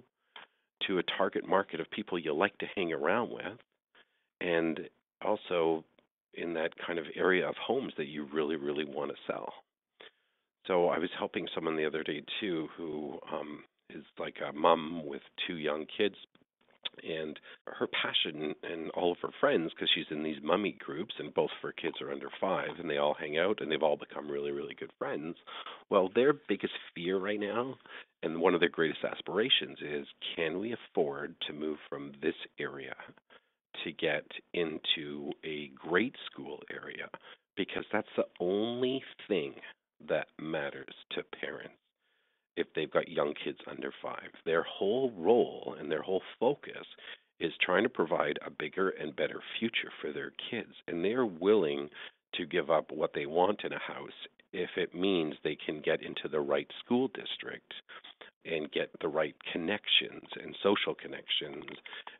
to 0.86 0.98
a 0.98 1.02
target 1.18 1.48
market 1.48 1.80
of 1.80 1.90
people 1.90 2.18
you 2.18 2.32
like 2.32 2.56
to 2.58 2.66
hang 2.76 2.92
around 2.92 3.30
with, 3.30 3.58
and 4.40 4.80
also 5.24 5.84
in 6.34 6.54
that 6.54 6.70
kind 6.86 6.98
of 6.98 7.06
area 7.16 7.48
of 7.48 7.54
homes 7.56 7.92
that 7.96 8.06
you 8.06 8.26
really 8.32 8.56
really 8.56 8.84
want 8.84 9.10
to 9.10 9.16
sell. 9.26 9.52
So 10.66 10.88
I 10.88 10.98
was 10.98 11.10
helping 11.18 11.48
someone 11.54 11.76
the 11.76 11.86
other 11.86 12.02
day 12.02 12.22
too 12.40 12.68
who 12.76 13.18
um, 13.32 13.64
is 13.90 14.04
like 14.18 14.36
a 14.48 14.52
mom 14.52 15.06
with 15.06 15.22
two 15.46 15.56
young 15.56 15.86
kids 15.96 16.16
and 17.02 17.38
her 17.66 17.86
passion 17.86 18.54
and 18.62 18.90
all 18.90 19.12
of 19.12 19.18
her 19.22 19.30
friends 19.40 19.72
because 19.74 19.90
she's 19.94 20.06
in 20.10 20.22
these 20.22 20.42
mummy 20.42 20.76
groups 20.78 21.14
and 21.18 21.34
both 21.34 21.50
of 21.50 21.62
her 21.62 21.72
kids 21.72 21.96
are 22.00 22.12
under 22.12 22.28
five 22.40 22.70
and 22.78 22.88
they 22.88 22.98
all 22.98 23.14
hang 23.14 23.38
out 23.38 23.60
and 23.60 23.70
they've 23.70 23.82
all 23.82 23.96
become 23.96 24.30
really 24.30 24.50
really 24.50 24.74
good 24.74 24.92
friends. 24.98 25.36
Well 25.90 26.10
their 26.14 26.32
biggest 26.32 26.74
fear 26.94 27.18
right 27.18 27.40
now 27.40 27.76
and 28.22 28.40
one 28.40 28.54
of 28.54 28.60
their 28.60 28.68
greatest 28.68 29.04
aspirations 29.04 29.78
is 29.80 30.06
can 30.34 30.58
we 30.58 30.74
afford 30.74 31.34
to 31.46 31.52
move 31.52 31.78
from 31.88 32.12
this 32.22 32.34
area 32.58 32.94
to 33.84 33.92
get 33.92 34.24
into 34.54 35.30
a 35.44 35.70
great 35.74 36.16
school 36.30 36.60
area? 36.72 37.08
Because 37.56 37.84
that's 37.92 38.08
the 38.16 38.26
only 38.40 39.02
thing 39.28 39.54
that 40.08 40.28
matters 40.38 40.94
to 41.12 41.22
parents 41.40 41.74
if 42.56 42.66
they've 42.74 42.90
got 42.90 43.08
young 43.08 43.34
kids 43.42 43.58
under 43.70 43.92
five. 44.02 44.30
Their 44.44 44.62
whole 44.62 45.12
role 45.16 45.76
and 45.78 45.90
their 45.90 46.02
whole 46.02 46.22
focus 46.40 46.86
is 47.38 47.52
trying 47.60 47.82
to 47.82 47.88
provide 47.88 48.38
a 48.44 48.50
bigger 48.50 48.90
and 48.90 49.14
better 49.14 49.40
future 49.58 49.92
for 50.00 50.12
their 50.12 50.32
kids. 50.50 50.72
And 50.88 51.04
they're 51.04 51.26
willing 51.26 51.88
to 52.34 52.46
give 52.46 52.70
up 52.70 52.90
what 52.90 53.12
they 53.14 53.26
want 53.26 53.62
in 53.64 53.72
a 53.72 53.78
house 53.78 54.10
if 54.52 54.70
it 54.76 54.94
means 54.94 55.34
they 55.42 55.56
can 55.66 55.80
get 55.80 56.02
into 56.02 56.28
the 56.30 56.40
right 56.40 56.68
school 56.84 57.08
district 57.08 57.74
and 58.46 58.70
get 58.72 58.90
the 59.00 59.08
right 59.08 59.34
connections 59.52 60.28
and 60.42 60.56
social 60.62 60.94
connections 60.94 61.64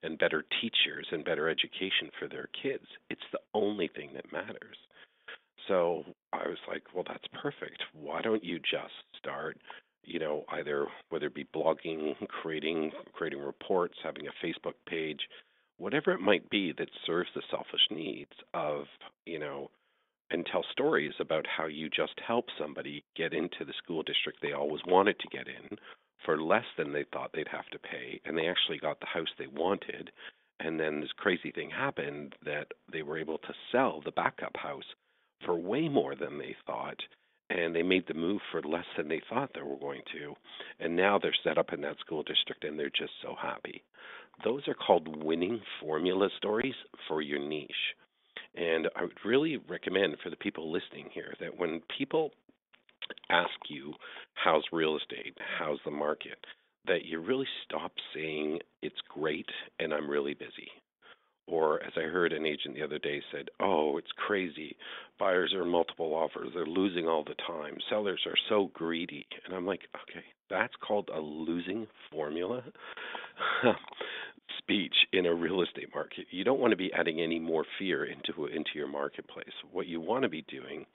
and 0.03 0.19
better 0.19 0.45
teachers 0.61 1.07
and 1.13 1.25
better 1.25 1.49
education 1.49 2.11
for 2.19 2.29
their 2.29 2.49
kids. 2.61 2.85
It's 3.11 3.21
the 3.33 3.41
only 3.55 3.89
thing 3.89 4.11
that 4.15 4.33
matters. 4.33 4.77
So 5.69 6.05
I 6.33 6.49
was 6.49 6.59
like, 6.69 6.83
well, 6.95 7.05
that's 7.07 7.27
perfect. 7.41 7.83
Why 7.93 8.23
don't 8.23 8.45
you 8.45 8.59
just 8.59 8.95
start 9.19 9.57
you 10.07 10.19
know, 10.19 10.45
either 10.53 10.87
whether 11.11 11.27
it 11.27 11.35
be 11.35 11.47
blogging, 11.55 12.15
creating 12.29 12.93
creating 13.13 13.41
reports, 13.41 13.95
having 14.03 14.27
a 14.27 14.47
Facebook 14.47 14.75
page, 14.89 15.21
whatever 15.79 16.13
it 16.13 16.21
might 16.21 16.49
be 16.49 16.73
that 16.79 16.89
serves 17.05 17.29
the 17.35 17.43
selfish 17.51 17.87
needs 17.91 18.33
of, 18.55 18.85
you 19.27 19.39
know, 19.39 19.71
and 20.31 20.47
tell 20.47 20.65
stories 20.73 21.13
about 21.21 21.47
how 21.47 21.67
you 21.67 21.89
just 21.89 22.15
help 22.27 22.47
somebody 22.59 23.05
get 23.17 23.33
into 23.33 23.65
the 23.65 23.75
school 23.83 24.03
district 24.03 24.39
they 24.43 24.53
always 24.53 24.81
wanted 24.87 25.19
to 25.19 25.29
get 25.29 25.47
in 25.47 25.77
for 26.25 26.41
less 26.41 26.65
than 26.77 26.93
they 26.93 27.05
thought 27.13 27.31
they'd 27.33 27.49
have 27.49 27.69
to 27.71 27.79
pay 27.79 28.21
and 28.25 28.37
they 28.37 28.49
actually 28.49 28.79
got 28.79 28.99
the 29.01 29.07
house 29.07 29.29
they 29.39 29.47
wanted 29.47 30.11
and 30.59 30.81
then 30.81 31.01
this 31.01 31.13
crazy 31.17 31.53
thing 31.53 31.71
happened 31.71 32.35
that 32.45 32.67
they 32.93 33.03
were 33.03 33.19
able 33.19 33.39
to 33.39 33.55
sell 33.71 34.01
the 34.05 34.11
backup 34.11 34.57
house 34.57 34.85
for 35.45 35.55
way 35.55 35.89
more 35.89 36.17
than 36.17 36.39
they 36.39 36.57
thought 36.67 37.01
and 37.51 37.75
they 37.75 37.83
made 37.83 38.05
the 38.09 38.15
move 38.15 38.41
for 38.51 38.63
less 38.63 38.85
than 38.97 39.09
they 39.09 39.23
thought 39.29 39.51
they 39.55 39.63
were 39.63 39.79
going 39.79 40.03
to. 40.13 40.35
And 40.81 40.97
now 40.97 41.19
they're 41.19 41.35
set 41.45 41.59
up 41.59 41.73
in 41.73 41.81
that 41.83 41.99
school 42.01 42.23
district 42.23 42.65
and 42.65 42.79
they're 42.79 42.91
just 42.91 43.13
so 43.23 43.35
happy. 43.41 43.83
Those 44.45 44.67
are 44.69 44.75
called 44.75 45.23
winning 45.25 45.61
formula 45.81 46.29
stories 46.37 46.75
for 47.09 47.23
your 47.23 47.39
niche. 47.39 47.71
And 48.55 48.89
I 48.97 49.03
would 49.03 49.19
really 49.25 49.59
recommend 49.69 50.17
for 50.23 50.31
the 50.31 50.37
people 50.37 50.73
listening 50.73 51.09
here 51.13 51.35
that 51.41 51.57
when 51.57 51.81
people 51.97 52.33
ask 53.31 53.51
you, 53.69 53.93
how's 54.35 54.65
real 54.73 54.97
estate, 54.97 55.37
how's 55.59 55.79
the 55.85 55.91
market, 55.91 56.39
that 56.87 57.05
you 57.05 57.21
really 57.21 57.47
stop 57.65 57.93
saying 58.15 58.59
it's 58.83 59.01
great 59.09 59.49
and 59.79 59.93
I'm 59.93 60.09
really 60.09 60.35
busy. 60.35 60.71
Or, 61.47 61.83
as 61.83 61.93
I 61.97 62.03
heard 62.03 62.33
an 62.33 62.45
agent 62.45 62.75
the 62.75 62.83
other 62.83 62.99
day 62.99 63.23
said, 63.31 63.51
"Oh, 63.61 63.99
it's 63.99 64.13
crazy. 64.13 64.77
Buyers 65.19 65.55
are 65.55 65.65
multiple 65.65 66.15
offers. 66.15 66.53
They're 66.55 66.67
losing 66.67 67.09
all 67.09 67.25
the 67.25 67.37
time. 67.47 67.79
Sellers 67.89 68.27
are 68.27 68.37
so 68.49 68.67
greedy." 68.75 69.27
And 69.45 69.55
I'm 69.55 69.67
like, 69.67 69.89
"Okay, 70.03 70.25
that's 70.51 70.75
called 70.77 71.09
a 71.09 71.21
losing 71.21 71.87
formula." 72.11 72.65
speech 74.59 74.95
in 75.13 75.27
a 75.27 75.35
real 75.35 75.63
estate 75.63 75.89
market. 75.95 76.27
You 76.31 76.45
don't 76.45 76.61
want 76.61 76.73
to 76.73 76.77
be 76.77 76.93
adding 76.93 77.21
any 77.21 77.39
more 77.39 77.65
fear 77.79 78.05
into 78.05 78.47
into 78.47 78.71
your 78.75 78.89
marketplace. 78.89 79.53
What 79.71 79.87
you 79.87 80.01
want 80.01 80.23
to 80.23 80.29
be 80.29 80.43
doing 80.43 80.87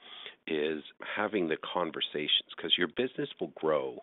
is 0.47 0.83
having 1.15 1.47
the 1.47 1.57
conversations 1.73 2.49
because 2.55 2.73
your 2.77 2.87
business 2.87 3.29
will 3.39 3.53
grow 3.55 3.99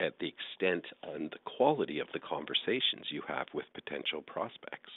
at 0.00 0.14
the 0.18 0.32
extent 0.32 0.84
and 1.02 1.30
the 1.30 1.50
quality 1.56 1.98
of 1.98 2.08
the 2.12 2.20
conversations 2.20 3.10
you 3.10 3.22
have 3.28 3.46
with 3.52 3.66
potential 3.74 4.22
prospects. 4.22 4.90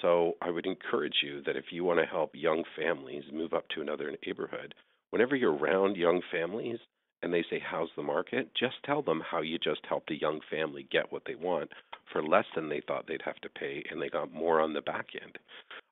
So 0.00 0.36
I 0.40 0.50
would 0.50 0.66
encourage 0.66 1.16
you 1.22 1.42
that 1.42 1.56
if 1.56 1.66
you 1.70 1.84
want 1.84 2.00
to 2.00 2.06
help 2.06 2.30
young 2.34 2.64
families 2.76 3.24
move 3.32 3.52
up 3.52 3.68
to 3.68 3.82
another 3.82 4.14
neighborhood, 4.26 4.74
whenever 5.10 5.36
you're 5.36 5.54
around 5.56 5.96
young 5.96 6.22
families 6.32 6.78
and 7.22 7.32
they 7.32 7.44
say, 7.48 7.60
How's 7.60 7.90
the 7.96 8.02
market? 8.02 8.48
just 8.58 8.76
tell 8.84 9.02
them 9.02 9.22
how 9.28 9.40
you 9.42 9.58
just 9.58 9.80
helped 9.88 10.10
a 10.10 10.20
young 10.20 10.40
family 10.50 10.86
get 10.90 11.12
what 11.12 11.22
they 11.26 11.34
want 11.34 11.70
for 12.12 12.22
less 12.22 12.46
than 12.54 12.68
they 12.68 12.82
thought 12.86 13.06
they'd 13.06 13.22
have 13.24 13.40
to 13.42 13.48
pay 13.48 13.82
and 13.90 14.00
they 14.02 14.08
got 14.08 14.32
more 14.32 14.60
on 14.60 14.72
the 14.72 14.80
back 14.80 15.06
end. 15.20 15.38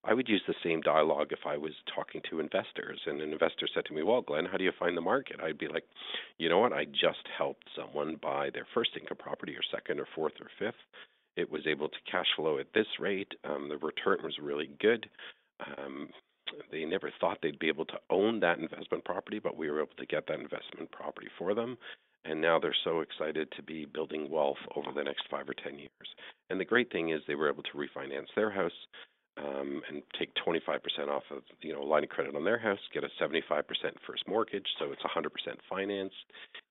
I 0.03 0.15
would 0.15 0.29
use 0.29 0.43
the 0.47 0.55
same 0.65 0.81
dialogue 0.81 1.29
if 1.31 1.47
I 1.47 1.57
was 1.57 1.73
talking 1.95 2.21
to 2.31 2.41
investors 2.41 3.01
and 3.07 3.21
an 3.21 3.33
investor 3.33 3.69
said 3.73 3.85
to 3.87 3.95
me, 3.95 4.03
Well, 4.03 4.23
Glenn, 4.23 4.47
how 4.47 4.57
do 4.57 4.65
you 4.65 4.73
find 4.79 4.97
the 4.97 5.03
market? 5.03 5.41
I'd 5.43 5.59
be 5.59 5.69
like, 5.69 5.85
You 6.39 6.49
know 6.49 6.59
what? 6.59 6.73
I 6.73 6.87
just 6.87 7.29
helped 7.37 7.65
someone 7.77 8.17
buy 8.21 8.51
their 8.51 8.67
first 8.75 8.91
income 8.99 9.19
property 9.19 9.55
or 9.55 9.63
second 9.71 10.01
or 10.01 10.09
fourth 10.15 10.35
or 10.41 10.49
fifth 10.59 10.81
it 11.41 11.51
was 11.51 11.67
able 11.67 11.89
to 11.89 12.11
cash 12.11 12.27
flow 12.37 12.59
at 12.59 12.73
this 12.75 12.87
rate. 12.99 13.33
Um, 13.45 13.69
the 13.69 13.79
return 13.79 14.19
was 14.23 14.39
really 14.41 14.71
good. 14.81 15.09
Um, 15.67 16.09
they 16.71 16.85
never 16.85 17.13
thought 17.21 17.39
they'd 17.43 17.59
be 17.59 17.69
able 17.69 17.85
to 17.87 17.99
own 18.11 18.41
that 18.41 18.59
investment 18.59 19.05
property, 19.05 19.39
but 19.39 19.57
we 19.57 19.71
were 19.71 19.81
able 19.81 19.97
to 19.99 20.07
get 20.07 20.27
that 20.27 20.41
investment 20.41 20.91
property 20.91 21.29
for 21.39 21.55
them. 21.55 21.77
And 22.25 22.41
now 22.41 22.59
they're 22.59 22.77
so 22.85 23.01
excited 23.01 23.49
to 23.57 23.63
be 23.63 23.87
building 23.87 24.31
wealth 24.31 24.59
over 24.77 24.93
the 24.95 25.03
next 25.03 25.25
five 25.31 25.49
or 25.49 25.55
10 25.55 25.79
years. 25.79 25.91
And 26.51 26.61
the 26.61 26.65
great 26.65 26.93
thing 26.93 27.11
is 27.11 27.21
they 27.27 27.35
were 27.35 27.49
able 27.49 27.63
to 27.63 27.79
refinance 27.79 28.27
their 28.37 28.51
house 28.51 28.73
um, 29.39 29.81
and 29.89 30.03
take 30.19 30.31
25% 30.35 31.09
off 31.09 31.23
of 31.31 31.43
you 31.63 31.73
know 31.73 31.83
line 31.83 32.05
of 32.05 32.11
credit 32.11 32.35
on 32.35 32.45
their 32.45 32.59
house, 32.59 32.79
get 32.93 33.05
a 33.05 33.09
75% 33.23 33.63
first 34.07 34.27
mortgage, 34.29 34.67
so 34.79 34.93
it's 34.93 35.03
100% 35.03 35.29
financed, 35.69 36.15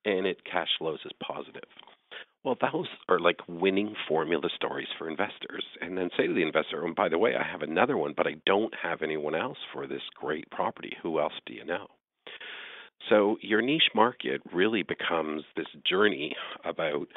and 0.06 0.28
it 0.28 0.44
cash 0.46 0.70
flows 0.78 1.00
as 1.06 1.12
positive. 1.24 1.64
Well, 2.43 2.58
those 2.62 2.88
are 3.10 3.19
like 3.19 3.39
winning 3.48 3.96
formula 4.08 4.50
stories 4.55 4.88
for 4.98 5.10
investors. 5.10 5.65
And 5.81 5.98
then 5.98 6.10
say 6.17 6.27
to 6.27 6.34
the 6.34 6.41
investor, 6.43 6.86
oh, 6.86 6.93
by 6.93 7.10
the 7.10 7.17
way, 7.17 7.36
I 7.36 7.43
have 7.43 7.62
another 7.62 7.98
one, 7.98 8.13
but 8.15 8.27
I 8.27 8.36
don't 8.46 8.74
have 8.81 9.01
anyone 9.01 9.36
else 9.36 9.58
for 9.74 9.88
this 9.88 10.01
great 10.15 10.50
property. 10.50 10.96
Who 11.03 11.19
else 11.19 11.34
do 11.46 11.53
you 11.53 11.65
know? 11.65 11.88
So 13.10 13.38
your 13.41 13.62
niche 13.62 13.91
market 13.96 14.41
really 14.53 14.84
becomes 14.84 15.43
this 15.55 15.67
journey 15.88 16.36
about 16.63 17.08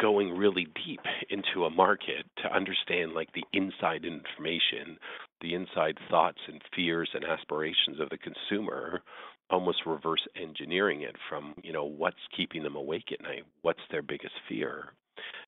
going 0.00 0.36
really 0.36 0.66
deep 0.86 1.00
into 1.30 1.64
a 1.64 1.70
market 1.70 2.26
to 2.42 2.54
understand 2.54 3.12
like 3.12 3.28
the 3.32 3.44
inside 3.52 4.04
information, 4.04 4.98
the 5.40 5.54
inside 5.54 5.98
thoughts 6.10 6.38
and 6.48 6.60
fears 6.74 7.10
and 7.14 7.24
aspirations 7.24 8.00
of 8.00 8.10
the 8.10 8.18
consumer 8.18 9.02
almost 9.48 9.86
reverse 9.86 10.26
engineering 10.34 11.02
it 11.02 11.14
from 11.28 11.54
you 11.62 11.72
know 11.72 11.84
what's 11.84 12.16
keeping 12.36 12.64
them 12.64 12.74
awake 12.74 13.12
at 13.12 13.22
night 13.22 13.44
what's 13.62 13.78
their 13.92 14.02
biggest 14.02 14.34
fear 14.48 14.92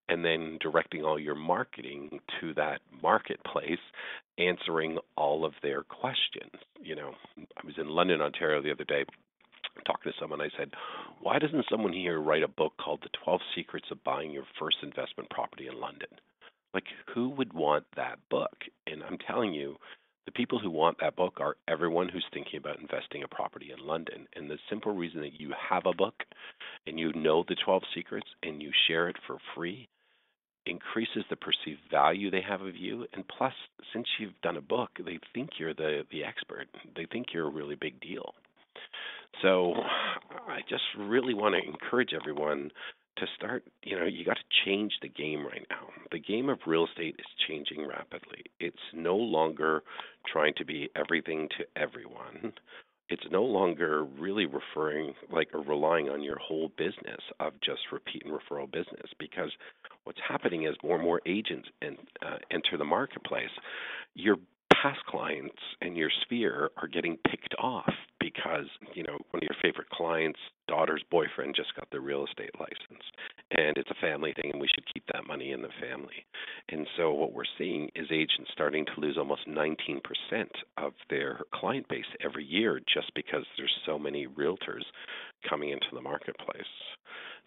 and 0.08 0.24
then 0.24 0.58
directing 0.60 1.04
all 1.04 1.18
your 1.18 1.34
marketing 1.34 2.20
to 2.40 2.54
that 2.54 2.80
marketplace, 3.02 3.78
answering 4.38 4.98
all 5.16 5.44
of 5.44 5.52
their 5.62 5.82
questions. 5.82 6.50
You 6.80 6.96
know, 6.96 7.12
I 7.38 7.66
was 7.66 7.74
in 7.78 7.88
London, 7.88 8.20
Ontario 8.20 8.62
the 8.62 8.72
other 8.72 8.84
day 8.84 9.04
talking 9.84 10.12
to 10.12 10.18
someone. 10.20 10.40
I 10.40 10.50
said, 10.56 10.70
Why 11.20 11.38
doesn't 11.38 11.66
someone 11.70 11.92
here 11.92 12.20
write 12.20 12.42
a 12.42 12.48
book 12.48 12.74
called 12.82 13.00
The 13.02 13.10
12 13.24 13.40
Secrets 13.54 13.86
of 13.90 14.02
Buying 14.04 14.30
Your 14.30 14.44
First 14.58 14.78
Investment 14.82 15.30
Property 15.30 15.68
in 15.68 15.80
London? 15.80 16.08
Like, 16.74 16.84
who 17.14 17.30
would 17.30 17.52
want 17.52 17.84
that 17.96 18.18
book? 18.30 18.56
And 18.86 19.02
I'm 19.02 19.18
telling 19.26 19.54
you, 19.54 19.76
the 20.26 20.32
people 20.32 20.58
who 20.58 20.70
want 20.70 20.98
that 21.00 21.16
book 21.16 21.38
are 21.40 21.56
everyone 21.66 22.10
who's 22.10 22.26
thinking 22.34 22.58
about 22.58 22.78
investing 22.78 23.22
a 23.22 23.28
property 23.28 23.70
in 23.72 23.86
London. 23.86 24.26
And 24.36 24.50
the 24.50 24.58
simple 24.68 24.94
reason 24.94 25.22
that 25.22 25.40
you 25.40 25.54
have 25.70 25.86
a 25.86 25.94
book 25.94 26.14
and 26.86 26.98
you 26.98 27.12
know 27.14 27.44
the 27.48 27.56
12 27.64 27.82
secrets 27.94 28.26
and 28.42 28.60
you 28.60 28.70
share 28.86 29.08
it 29.08 29.16
for 29.26 29.38
free 29.54 29.88
increases 30.66 31.24
the 31.30 31.36
perceived 31.36 31.80
value 31.90 32.30
they 32.30 32.42
have 32.46 32.60
of 32.60 32.76
you. 32.76 33.06
And 33.14 33.24
plus, 33.26 33.54
since 33.92 34.06
you've 34.18 34.38
done 34.42 34.58
a 34.58 34.60
book, 34.60 34.90
they 35.02 35.18
think 35.32 35.50
you're 35.58 35.72
the, 35.72 36.02
the 36.12 36.24
expert. 36.24 36.68
They 36.94 37.06
think 37.10 37.28
you're 37.32 37.48
a 37.48 37.50
really 37.50 37.76
big 37.76 37.98
deal. 38.00 38.34
So 39.42 39.74
I 40.48 40.60
just 40.68 40.82
really 40.98 41.34
want 41.34 41.54
to 41.54 41.68
encourage 41.68 42.10
everyone 42.14 42.70
to 43.18 43.26
start, 43.36 43.64
you 43.82 43.98
know, 43.98 44.06
you 44.06 44.24
got 44.24 44.36
to 44.36 44.64
change 44.64 44.92
the 45.02 45.08
game 45.08 45.44
right 45.44 45.66
now. 45.70 45.88
The 46.12 46.20
game 46.20 46.48
of 46.48 46.58
real 46.66 46.86
estate 46.86 47.16
is 47.18 47.26
changing 47.48 47.86
rapidly. 47.86 48.44
It's 48.60 48.76
no 48.94 49.16
longer 49.16 49.82
trying 50.30 50.54
to 50.56 50.64
be 50.64 50.88
everything 50.96 51.48
to 51.58 51.80
everyone. 51.80 52.52
It's 53.08 53.24
no 53.30 53.42
longer 53.42 54.04
really 54.04 54.46
referring 54.46 55.14
like 55.32 55.48
or 55.54 55.62
relying 55.62 56.10
on 56.10 56.22
your 56.22 56.38
whole 56.38 56.70
business 56.76 57.20
of 57.40 57.54
just 57.64 57.80
repeat 57.90 58.22
and 58.24 58.34
referral 58.34 58.70
business 58.70 59.10
because 59.18 59.50
what's 60.04 60.18
happening 60.26 60.64
is 60.64 60.76
more 60.84 60.96
and 60.96 61.04
more 61.04 61.22
agents 61.26 61.68
uh, 61.82 62.36
enter 62.50 62.76
the 62.76 62.84
marketplace. 62.84 63.50
Your 64.14 64.36
past 64.82 65.00
clients 65.06 65.56
and 65.80 65.96
your 65.96 66.10
sphere 66.22 66.70
are 66.76 66.86
getting 66.86 67.16
picked 67.28 67.54
off 67.58 67.92
because 68.34 68.66
you 68.94 69.02
know 69.02 69.18
one 69.30 69.42
of 69.42 69.42
your 69.42 69.56
favorite 69.62 69.88
clients 69.90 70.38
daughter's 70.66 71.02
boyfriend 71.10 71.54
just 71.56 71.74
got 71.74 71.88
the 71.90 72.00
real 72.00 72.26
estate 72.26 72.50
license 72.60 73.04
and 73.50 73.76
it's 73.78 73.90
a 73.90 74.06
family 74.06 74.34
thing 74.34 74.50
and 74.52 74.60
we 74.60 74.68
should 74.68 74.84
keep 74.92 75.04
that 75.12 75.26
money 75.26 75.52
in 75.52 75.62
the 75.62 75.68
family. 75.80 76.26
And 76.68 76.86
so 76.96 77.12
what 77.12 77.32
we're 77.32 77.44
seeing 77.56 77.90
is 77.94 78.06
agents 78.10 78.50
starting 78.52 78.84
to 78.84 79.00
lose 79.00 79.16
almost 79.16 79.48
19% 79.48 80.00
of 80.76 80.92
their 81.08 81.40
client 81.54 81.88
base 81.88 82.04
every 82.22 82.44
year 82.44 82.80
just 82.92 83.12
because 83.14 83.44
there's 83.56 83.74
so 83.86 83.98
many 83.98 84.26
realtors 84.26 84.84
coming 85.48 85.70
into 85.70 85.86
the 85.94 86.02
marketplace. 86.02 86.62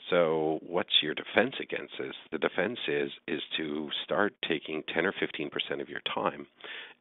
So 0.09 0.59
what's 0.65 0.89
your 1.03 1.13
defense 1.13 1.53
against 1.61 1.93
this? 1.99 2.15
The 2.31 2.39
defense 2.39 2.79
is 2.87 3.11
is 3.27 3.41
to 3.57 3.89
start 4.03 4.33
taking 4.47 4.81
10 4.93 5.05
or 5.05 5.13
15% 5.13 5.79
of 5.79 5.89
your 5.89 6.01
time 6.13 6.47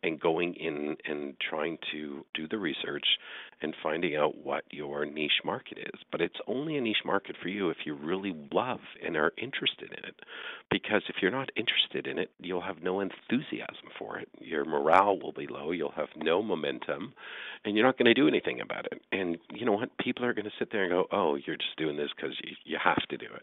and 0.03 0.21
going 0.21 0.55
in 0.55 0.97
and 1.07 1.35
trying 1.49 1.79
to 1.93 2.25
do 2.35 2.47
the 2.49 2.59
research 2.59 3.07
and 3.63 3.75
finding 3.83 4.17
out 4.17 4.37
what 4.45 4.65
your 4.71 5.05
niche 5.05 5.43
market 5.45 5.79
is. 5.79 6.01
But 6.11 6.21
it's 6.21 6.39
only 6.47 6.77
a 6.77 6.81
niche 6.81 7.05
market 7.05 7.37
for 7.41 7.49
you 7.49 7.71
if 7.71 7.79
you 7.85 7.95
really 7.95 8.35
love 8.53 8.81
and 9.05 9.17
are 9.17 9.33
interested 9.37 9.93
in 9.93 10.05
it. 10.05 10.17
Because 10.71 11.03
if 11.09 11.17
you're 11.21 11.31
not 11.31 11.51
interested 11.57 12.07
in 12.07 12.19
it, 12.19 12.31
you'll 12.39 12.61
have 12.63 12.83
no 12.83 13.01
enthusiasm 13.01 13.91
for 13.99 14.19
it. 14.19 14.29
Your 14.41 14.65
morale 14.65 15.19
will 15.19 15.33
be 15.33 15.47
low, 15.47 15.71
you'll 15.73 15.93
have 15.93 16.09
no 16.17 16.43
momentum, 16.43 17.13
and 17.65 17.77
you're 17.77 17.87
not 17.87 17.99
going 17.99 18.07
to 18.07 18.15
do 18.15 18.29
anything 18.29 18.61
about 18.61 18.87
it. 18.87 19.03
And 19.13 19.39
you 19.53 19.67
know 19.67 19.73
what? 19.73 19.97
People 19.99 20.25
are 20.25 20.35
going 20.35 20.47
to 20.47 20.53
sit 20.59 20.73
there 20.73 20.85
and 20.85 20.93
go, 20.93 21.07
oh, 21.13 21.35
you're 21.35 21.57
just 21.57 21.77
doing 21.77 21.97
this 21.97 22.11
because 22.15 22.37
you, 22.43 22.55
you 22.65 22.79
have 22.83 23.03
to 23.09 23.17
do 23.17 23.27
it. 23.27 23.43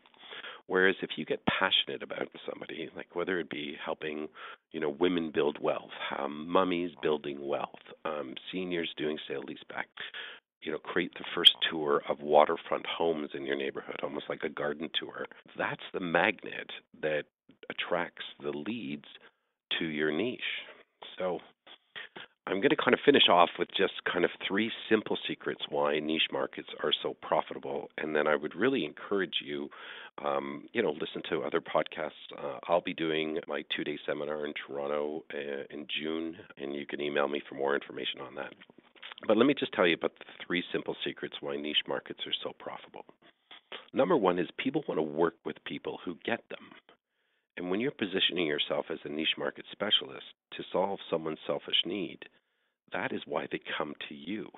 Whereas 0.67 0.95
if 1.01 1.11
you 1.15 1.25
get 1.25 1.41
passionate 1.45 2.03
about 2.03 2.27
somebody, 2.49 2.89
like 2.95 3.15
whether 3.15 3.39
it 3.39 3.49
be 3.49 3.75
helping, 3.83 4.27
you 4.71 4.79
know, 4.79 4.89
women 4.89 5.31
build 5.33 5.57
wealth, 5.61 5.91
um, 6.17 6.47
mummies 6.47 6.91
building 7.01 7.45
wealth, 7.45 7.79
um, 8.05 8.35
seniors 8.51 8.93
doing 8.97 9.17
sale 9.27 9.43
leaseback, 9.43 9.85
you 10.61 10.71
know, 10.71 10.77
create 10.79 11.13
the 11.13 11.25
first 11.33 11.53
tour 11.69 12.01
of 12.09 12.19
waterfront 12.19 12.85
homes 12.85 13.29
in 13.33 13.45
your 13.45 13.55
neighborhood, 13.55 13.99
almost 14.03 14.25
like 14.27 14.43
a 14.43 14.49
garden 14.49 14.89
tour. 14.99 15.25
That's 15.57 15.83
the 15.93 16.01
magnet 16.01 16.69
that 17.01 17.23
attracts 17.69 18.25
the 18.41 18.51
leads 18.51 19.05
to 19.79 19.85
your 19.85 20.11
niche. 20.11 20.41
So 21.17 21.39
I'm 22.47 22.61
going 22.61 22.69
to 22.69 22.77
kind 22.77 22.93
of 22.93 23.01
finish 23.03 23.27
off 23.29 23.49
with 23.59 23.67
just 23.75 23.93
kind 24.11 24.23
of 24.23 24.31
three 24.47 24.71
simple 24.89 25.17
secrets 25.27 25.61
why 25.69 25.99
niche 25.99 26.29
markets 26.31 26.69
are 26.81 26.93
so 27.03 27.17
profitable, 27.21 27.89
and 27.97 28.15
then 28.15 28.25
I 28.25 28.37
would 28.37 28.55
really 28.55 28.85
encourage 28.85 29.35
you, 29.43 29.69
um, 30.23 30.69
you 30.71 30.81
know, 30.81 30.91
listen 30.91 31.21
to 31.29 31.43
other 31.43 31.59
podcasts. 31.59 32.11
Uh, 32.37 32.59
I'll 32.69 32.79
be 32.79 32.93
doing 32.93 33.37
my 33.49 33.63
two-day 33.75 33.99
seminar 34.05 34.45
in 34.45 34.53
Toronto 34.65 35.25
uh, 35.33 35.63
in 35.69 35.87
June, 35.99 36.37
and 36.57 36.73
you 36.73 36.85
can 36.85 37.01
email 37.01 37.27
me 37.27 37.41
for 37.49 37.55
more 37.55 37.75
information 37.75 38.21
on 38.21 38.33
that. 38.35 38.53
But 39.27 39.35
let 39.35 39.45
me 39.45 39.53
just 39.53 39.73
tell 39.73 39.85
you 39.85 39.95
about 39.95 40.13
the 40.17 40.25
three 40.45 40.63
simple 40.71 40.95
secrets 41.05 41.35
why 41.41 41.57
niche 41.57 41.83
markets 41.85 42.21
are 42.25 42.33
so 42.43 42.53
profitable. 42.57 43.03
Number 43.91 44.15
one 44.15 44.39
is 44.39 44.47
people 44.57 44.85
want 44.87 44.99
to 44.99 45.03
work 45.03 45.35
with 45.45 45.57
people 45.65 45.99
who 46.05 46.15
get 46.23 46.43
them. 46.49 46.71
And 47.57 47.71
when 47.71 47.79
you're 47.79 47.91
positioning 47.91 48.45
yourself 48.45 48.85
as 48.91 48.99
a 49.03 49.09
niche 49.09 49.35
market 49.37 49.65
specialist 49.71 50.25
to 50.53 50.63
solve 50.71 50.99
someone's 51.09 51.39
selfish 51.47 51.81
need, 51.85 52.19
that 52.93 53.11
is 53.11 53.21
why 53.25 53.47
they 53.51 53.59
come 53.77 53.93
to 54.07 54.15
you. 54.15 54.49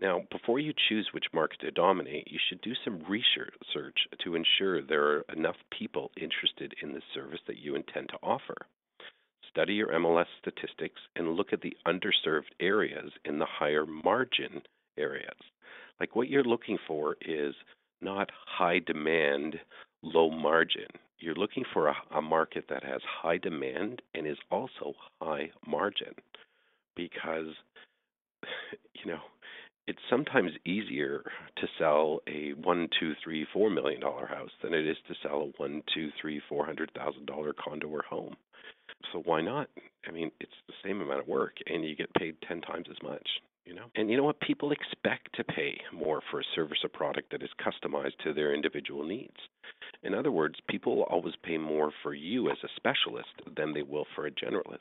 Now, 0.00 0.22
before 0.32 0.58
you 0.58 0.72
choose 0.88 1.08
which 1.12 1.32
market 1.32 1.60
to 1.60 1.70
dominate, 1.70 2.26
you 2.30 2.38
should 2.48 2.60
do 2.62 2.72
some 2.84 3.04
research 3.08 3.98
to 4.24 4.34
ensure 4.34 4.82
there 4.82 5.04
are 5.04 5.24
enough 5.32 5.56
people 5.78 6.10
interested 6.20 6.74
in 6.82 6.92
the 6.92 7.02
service 7.14 7.40
that 7.46 7.58
you 7.58 7.76
intend 7.76 8.08
to 8.08 8.18
offer. 8.22 8.56
Study 9.50 9.74
your 9.74 9.92
MLS 9.92 10.26
statistics 10.40 11.00
and 11.14 11.36
look 11.36 11.52
at 11.52 11.60
the 11.60 11.76
underserved 11.86 12.50
areas 12.58 13.12
in 13.24 13.38
the 13.38 13.46
higher 13.46 13.86
margin 13.86 14.62
areas. 14.98 15.36
Like 16.00 16.16
what 16.16 16.28
you're 16.28 16.42
looking 16.42 16.78
for 16.88 17.16
is 17.20 17.54
not 18.00 18.30
high 18.46 18.80
demand, 18.80 19.60
low 20.02 20.28
margin. 20.28 20.88
You're 21.24 21.34
looking 21.34 21.64
for 21.72 21.88
a, 21.88 21.94
a 22.14 22.20
market 22.20 22.66
that 22.68 22.84
has 22.84 23.00
high 23.22 23.38
demand 23.38 24.02
and 24.14 24.26
is 24.26 24.36
also 24.50 24.92
high 25.22 25.50
margin 25.66 26.14
because 26.96 27.46
you 28.94 29.10
know 29.10 29.20
it's 29.86 29.98
sometimes 30.10 30.50
easier 30.66 31.22
to 31.56 31.66
sell 31.78 32.20
a 32.28 32.52
one, 32.62 32.88
two, 33.00 33.12
three, 33.22 33.46
four 33.54 33.70
million 33.70 34.02
dollar 34.02 34.26
house 34.26 34.50
than 34.62 34.74
it 34.74 34.86
is 34.86 34.96
to 35.08 35.14
sell 35.22 35.40
a 35.40 35.62
one, 35.62 35.82
two, 35.94 36.10
three, 36.20 36.42
four 36.46 36.66
hundred 36.66 36.90
thousand 36.94 37.24
dollar 37.24 37.54
condo 37.54 37.88
or 37.88 38.02
home. 38.02 38.36
So 39.12 39.22
why 39.24 39.40
not? 39.40 39.68
I 40.06 40.10
mean, 40.12 40.30
it's 40.40 40.52
the 40.68 40.74
same 40.84 41.00
amount 41.00 41.20
of 41.20 41.28
work, 41.28 41.54
and 41.66 41.84
you 41.84 41.96
get 41.96 42.12
paid 42.14 42.36
ten 42.46 42.60
times 42.60 42.86
as 42.90 43.02
much. 43.02 43.26
You 43.64 43.74
know, 43.74 43.86
and 43.94 44.10
you 44.10 44.16
know 44.18 44.24
what? 44.24 44.40
People 44.40 44.72
expect 44.72 45.34
to 45.36 45.44
pay 45.44 45.80
more 45.90 46.20
for 46.30 46.40
a 46.40 46.44
service 46.54 46.78
or 46.84 46.90
product 46.90 47.30
that 47.30 47.42
is 47.42 47.48
customized 47.58 48.18
to 48.22 48.34
their 48.34 48.54
individual 48.54 49.04
needs. 49.04 49.36
In 50.02 50.14
other 50.14 50.30
words, 50.30 50.56
people 50.68 50.96
will 50.96 51.04
always 51.04 51.34
pay 51.42 51.56
more 51.56 51.90
for 52.02 52.12
you 52.12 52.50
as 52.50 52.58
a 52.62 52.68
specialist 52.76 53.30
than 53.56 53.72
they 53.72 53.82
will 53.82 54.06
for 54.14 54.26
a 54.26 54.30
generalist. 54.30 54.78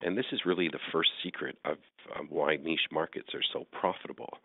And 0.00 0.18
this 0.18 0.26
is 0.32 0.44
really 0.44 0.68
the 0.68 0.80
first 0.90 1.10
secret 1.22 1.56
of 1.64 1.76
um, 2.18 2.26
why 2.28 2.56
niche 2.56 2.88
markets 2.90 3.28
are 3.34 3.42
so 3.52 3.66
profitable 3.70 4.38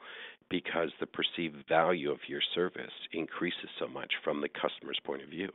because 0.49 0.91
the 0.99 1.07
perceived 1.07 1.67
value 1.67 2.11
of 2.11 2.19
your 2.27 2.41
service 2.53 2.93
increases 3.11 3.69
so 3.79 3.87
much 3.87 4.13
from 4.23 4.39
the 4.39 4.49
customer's 4.49 4.99
point 5.03 5.23
of 5.23 5.29
view. 5.29 5.49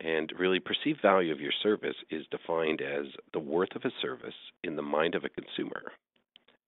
And 0.00 0.32
really, 0.38 0.60
perceived 0.60 1.02
value 1.02 1.32
of 1.32 1.40
your 1.40 1.52
service 1.62 1.96
is 2.10 2.24
defined 2.30 2.80
as 2.80 3.06
the 3.32 3.40
worth 3.40 3.74
of 3.76 3.84
a 3.84 3.92
service 4.00 4.34
in 4.64 4.76
the 4.76 4.82
mind 4.82 5.14
of 5.14 5.24
a 5.24 5.28
consumer. 5.28 5.92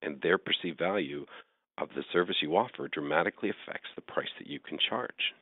And 0.02 0.20
their 0.20 0.38
perceived 0.38 0.78
value 0.78 1.26
of 1.78 1.88
the 1.94 2.04
service 2.12 2.36
you 2.42 2.56
offer 2.56 2.88
dramatically 2.88 3.50
affects 3.50 3.88
the 3.94 4.02
price 4.02 4.30
that 4.38 4.46
you 4.48 4.60
can 4.60 4.78
charge. 4.88 5.34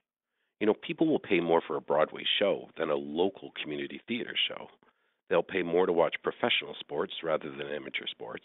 You 0.61 0.67
know, 0.67 0.75
people 0.75 1.07
will 1.07 1.21
pay 1.21 1.41
more 1.41 1.63
for 1.67 1.77
a 1.77 1.81
Broadway 1.81 2.25
show 2.39 2.69
than 2.77 2.91
a 2.91 2.97
local 2.97 3.53
community 3.63 4.01
theater 4.09 4.35
show. 4.49 4.69
They'll 5.29 5.43
pay 5.43 5.63
more 5.63 5.87
to 5.87 5.93
watch 5.93 6.17
professional 6.23 6.75
sports 6.81 7.13
rather 7.23 7.51
than 7.51 7.69
amateur 7.69 8.07
sports. 8.11 8.45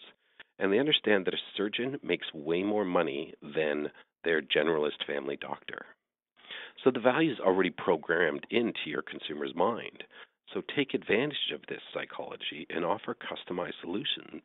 And 0.58 0.72
they 0.72 0.78
understand 0.78 1.24
that 1.24 1.34
a 1.34 1.38
surgeon 1.56 1.98
makes 2.02 2.32
way 2.32 2.62
more 2.62 2.84
money 2.84 3.34
than 3.42 3.90
their 4.22 4.40
generalist 4.40 5.04
family 5.06 5.36
doctor. 5.36 5.86
So 6.82 6.90
the 6.90 7.00
value 7.00 7.32
is 7.32 7.40
already 7.40 7.70
programmed 7.70 8.46
into 8.50 8.86
your 8.86 9.02
consumer's 9.02 9.54
mind. 9.54 10.04
So 10.52 10.62
take 10.76 10.94
advantage 10.94 11.52
of 11.52 11.62
this 11.68 11.80
psychology 11.92 12.66
and 12.70 12.84
offer 12.84 13.16
customized 13.16 13.80
solutions 13.80 14.42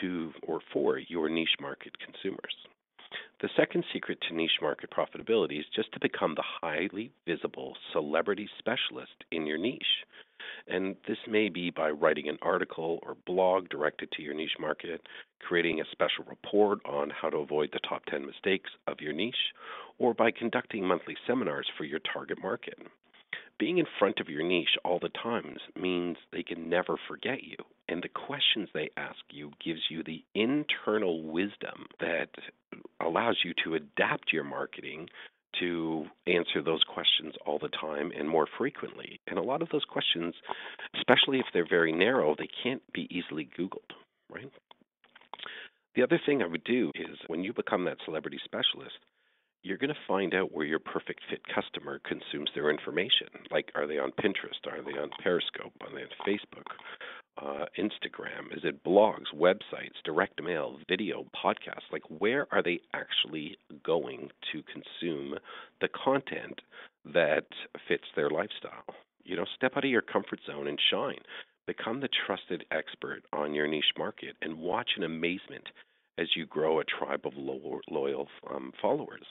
to 0.00 0.32
or 0.42 0.60
for 0.72 0.98
your 0.98 1.28
niche 1.28 1.56
market 1.60 1.92
consumers. 1.98 2.54
The 3.40 3.48
second 3.56 3.84
secret 3.92 4.18
to 4.28 4.34
niche 4.34 4.60
market 4.60 4.90
profitability 4.90 5.58
is 5.58 5.66
just 5.74 5.92
to 5.92 6.00
become 6.00 6.34
the 6.34 6.44
highly 6.60 7.10
visible 7.26 7.76
celebrity 7.92 8.48
specialist 8.58 9.24
in 9.32 9.46
your 9.46 9.58
niche. 9.58 10.04
And 10.68 10.94
this 11.08 11.18
may 11.26 11.48
be 11.48 11.70
by 11.70 11.90
writing 11.90 12.28
an 12.28 12.38
article 12.42 13.00
or 13.02 13.16
blog 13.26 13.68
directed 13.68 14.12
to 14.12 14.22
your 14.22 14.34
niche 14.34 14.58
market, 14.60 15.00
creating 15.40 15.80
a 15.80 15.90
special 15.90 16.24
report 16.28 16.80
on 16.84 17.10
how 17.10 17.30
to 17.30 17.38
avoid 17.38 17.70
the 17.72 17.80
top 17.88 18.04
10 18.06 18.26
mistakes 18.26 18.70
of 18.86 19.00
your 19.00 19.12
niche, 19.12 19.54
or 19.98 20.14
by 20.14 20.30
conducting 20.30 20.84
monthly 20.84 21.16
seminars 21.26 21.66
for 21.76 21.84
your 21.84 22.00
target 22.12 22.38
market. 22.42 22.78
Being 23.58 23.78
in 23.78 23.86
front 23.98 24.20
of 24.20 24.28
your 24.28 24.42
niche 24.42 24.76
all 24.84 24.98
the 24.98 25.10
times 25.10 25.60
means 25.80 26.16
they 26.32 26.42
can 26.42 26.68
never 26.68 26.96
forget 27.08 27.42
you. 27.42 27.56
And 27.88 28.02
the 28.02 28.08
questions 28.08 28.68
they 28.72 28.90
ask 28.96 29.18
you 29.30 29.52
gives 29.64 29.80
you 29.90 30.02
the 30.02 30.24
internal 30.34 31.22
wisdom 31.22 31.86
that 32.00 32.28
allows 33.00 33.38
you 33.44 33.52
to 33.64 33.74
adapt 33.74 34.32
your 34.32 34.44
marketing 34.44 35.08
to 35.58 36.06
answer 36.26 36.62
those 36.62 36.82
questions 36.84 37.34
all 37.44 37.58
the 37.58 37.68
time 37.68 38.12
and 38.16 38.28
more 38.28 38.46
frequently. 38.56 39.20
And 39.26 39.38
a 39.38 39.42
lot 39.42 39.62
of 39.62 39.68
those 39.70 39.84
questions, 39.84 40.34
especially 40.96 41.38
if 41.38 41.46
they're 41.52 41.68
very 41.68 41.92
narrow, 41.92 42.34
they 42.38 42.48
can't 42.62 42.82
be 42.92 43.08
easily 43.10 43.48
Googled, 43.58 43.92
right? 44.32 44.50
The 45.96 46.02
other 46.02 46.20
thing 46.24 46.40
I 46.40 46.46
would 46.46 46.64
do 46.64 46.92
is 46.94 47.16
when 47.26 47.42
you 47.42 47.52
become 47.52 47.84
that 47.84 47.98
celebrity 48.04 48.38
specialist, 48.44 48.96
you're 49.62 49.76
going 49.76 49.92
to 49.92 50.00
find 50.08 50.34
out 50.34 50.52
where 50.52 50.64
your 50.64 50.78
perfect 50.78 51.20
fit 51.28 51.42
customer 51.54 52.00
consumes 52.04 52.50
their 52.54 52.70
information. 52.70 53.28
Like, 53.50 53.70
are 53.74 53.86
they 53.86 53.98
on 53.98 54.12
Pinterest? 54.12 54.66
Are 54.66 54.82
they 54.82 54.98
on 54.98 55.10
Periscope? 55.22 55.72
Are 55.82 55.94
they 55.94 56.02
on 56.02 56.26
Facebook? 56.26 56.64
Uh, 57.40 57.66
Instagram? 57.78 58.56
Is 58.56 58.64
it 58.64 58.82
blogs, 58.84 59.34
websites, 59.34 59.96
direct 60.04 60.42
mail, 60.42 60.78
video, 60.88 61.26
podcasts? 61.44 61.92
Like, 61.92 62.02
where 62.08 62.46
are 62.52 62.62
they 62.62 62.80
actually 62.94 63.58
going 63.84 64.30
to 64.52 64.62
consume 64.62 65.34
the 65.80 65.88
content 65.88 66.60
that 67.04 67.46
fits 67.86 68.04
their 68.16 68.30
lifestyle? 68.30 68.94
You 69.24 69.36
know, 69.36 69.46
step 69.56 69.72
out 69.76 69.84
of 69.84 69.90
your 69.90 70.02
comfort 70.02 70.40
zone 70.46 70.68
and 70.68 70.78
shine. 70.90 71.20
Become 71.66 72.00
the 72.00 72.08
trusted 72.26 72.64
expert 72.70 73.22
on 73.32 73.54
your 73.54 73.68
niche 73.68 73.92
market 73.96 74.36
and 74.42 74.58
watch 74.58 74.90
in 74.96 75.02
amazement 75.02 75.68
as 76.18 76.28
you 76.34 76.46
grow 76.46 76.80
a 76.80 76.84
tribe 76.84 77.24
of 77.24 77.34
loyal 77.36 78.28
um, 78.50 78.72
followers 78.82 79.26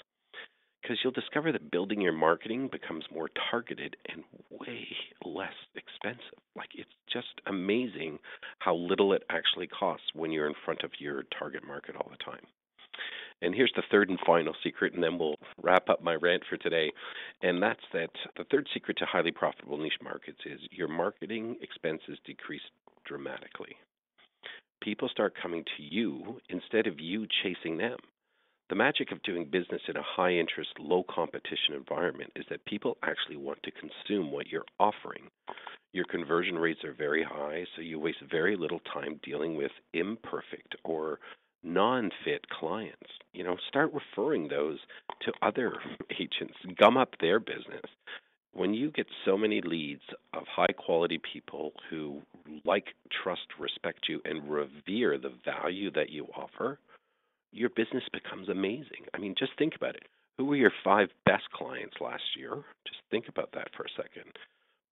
because 0.81 0.97
you'll 1.03 1.13
discover 1.13 1.51
that 1.51 1.71
building 1.71 2.01
your 2.01 2.13
marketing 2.13 2.69
becomes 2.71 3.05
more 3.13 3.29
targeted 3.51 3.95
and 4.09 4.23
way 4.49 4.87
less 5.25 5.53
expensive. 5.75 6.39
Like 6.55 6.69
it's 6.73 6.89
just 7.11 7.41
amazing 7.47 8.19
how 8.59 8.75
little 8.75 9.13
it 9.13 9.23
actually 9.29 9.67
costs 9.67 10.07
when 10.13 10.31
you're 10.31 10.47
in 10.47 10.55
front 10.65 10.83
of 10.83 10.91
your 10.99 11.23
target 11.37 11.65
market 11.65 11.95
all 11.95 12.09
the 12.09 12.23
time. 12.23 12.45
And 13.41 13.55
here's 13.55 13.71
the 13.75 13.83
third 13.89 14.09
and 14.09 14.19
final 14.25 14.53
secret, 14.63 14.93
and 14.93 15.03
then 15.03 15.17
we'll 15.17 15.37
wrap 15.61 15.89
up 15.89 16.03
my 16.03 16.15
rant 16.15 16.43
for 16.49 16.57
today. 16.57 16.91
And 17.41 17.63
that's 17.63 17.79
that 17.93 18.09
the 18.37 18.43
third 18.51 18.67
secret 18.73 18.97
to 18.97 19.05
highly 19.05 19.31
profitable 19.31 19.77
niche 19.77 19.93
markets 20.03 20.39
is 20.45 20.59
your 20.71 20.89
marketing 20.89 21.55
expenses 21.61 22.17
decrease 22.25 22.61
dramatically. 23.05 23.77
People 24.81 25.09
start 25.09 25.33
coming 25.41 25.63
to 25.77 25.83
you 25.83 26.39
instead 26.49 26.87
of 26.87 26.99
you 26.99 27.27
chasing 27.43 27.77
them. 27.77 27.97
The 28.69 28.75
magic 28.75 29.11
of 29.11 29.23
doing 29.23 29.45
business 29.45 29.81
in 29.87 29.97
a 29.97 30.03
high 30.03 30.33
interest, 30.33 30.69
low 30.79 31.03
competition 31.09 31.73
environment 31.73 32.31
is 32.35 32.45
that 32.51 32.63
people 32.65 32.97
actually 33.01 33.37
want 33.37 33.63
to 33.63 33.71
consume 33.71 34.31
what 34.31 34.47
you're 34.47 34.65
offering. 34.79 35.31
Your 35.91 36.05
conversion 36.05 36.59
rates 36.59 36.83
are 36.83 36.93
very 36.93 37.23
high, 37.23 37.65
so 37.75 37.81
you 37.81 37.99
waste 37.99 38.21
very 38.29 38.55
little 38.55 38.79
time 38.93 39.19
dealing 39.23 39.55
with 39.55 39.71
imperfect 39.93 40.75
or 40.83 41.19
non 41.63 42.11
fit 42.23 42.47
clients. 42.49 43.09
You 43.33 43.43
know, 43.43 43.57
start 43.67 43.91
referring 43.91 44.49
those 44.49 44.77
to 45.21 45.33
other 45.41 45.73
agents, 46.19 46.53
gum 46.77 46.95
up 46.95 47.15
their 47.19 47.39
business. 47.39 47.89
When 48.53 48.75
you 48.75 48.91
get 48.91 49.07
so 49.25 49.35
many 49.35 49.61
leads 49.61 50.03
of 50.35 50.43
high 50.47 50.73
quality 50.77 51.19
people 51.33 51.73
who 51.89 52.21
like, 52.65 52.85
trust, 53.23 53.47
respect 53.59 54.07
you, 54.07 54.21
and 54.25 54.47
revere 54.47 55.17
the 55.17 55.33
value 55.43 55.89
that 55.91 56.11
you 56.11 56.27
offer, 56.35 56.77
your 57.51 57.69
business 57.69 58.03
becomes 58.11 58.49
amazing. 58.49 59.05
I 59.13 59.17
mean, 59.17 59.35
just 59.37 59.51
think 59.57 59.75
about 59.75 59.95
it. 59.95 60.03
Who 60.37 60.45
were 60.45 60.55
your 60.55 60.71
five 60.83 61.09
best 61.25 61.51
clients 61.53 61.95
last 61.99 62.23
year? 62.37 62.63
Just 62.87 63.01
think 63.11 63.27
about 63.27 63.51
that 63.53 63.67
for 63.75 63.83
a 63.83 63.89
second. 63.95 64.31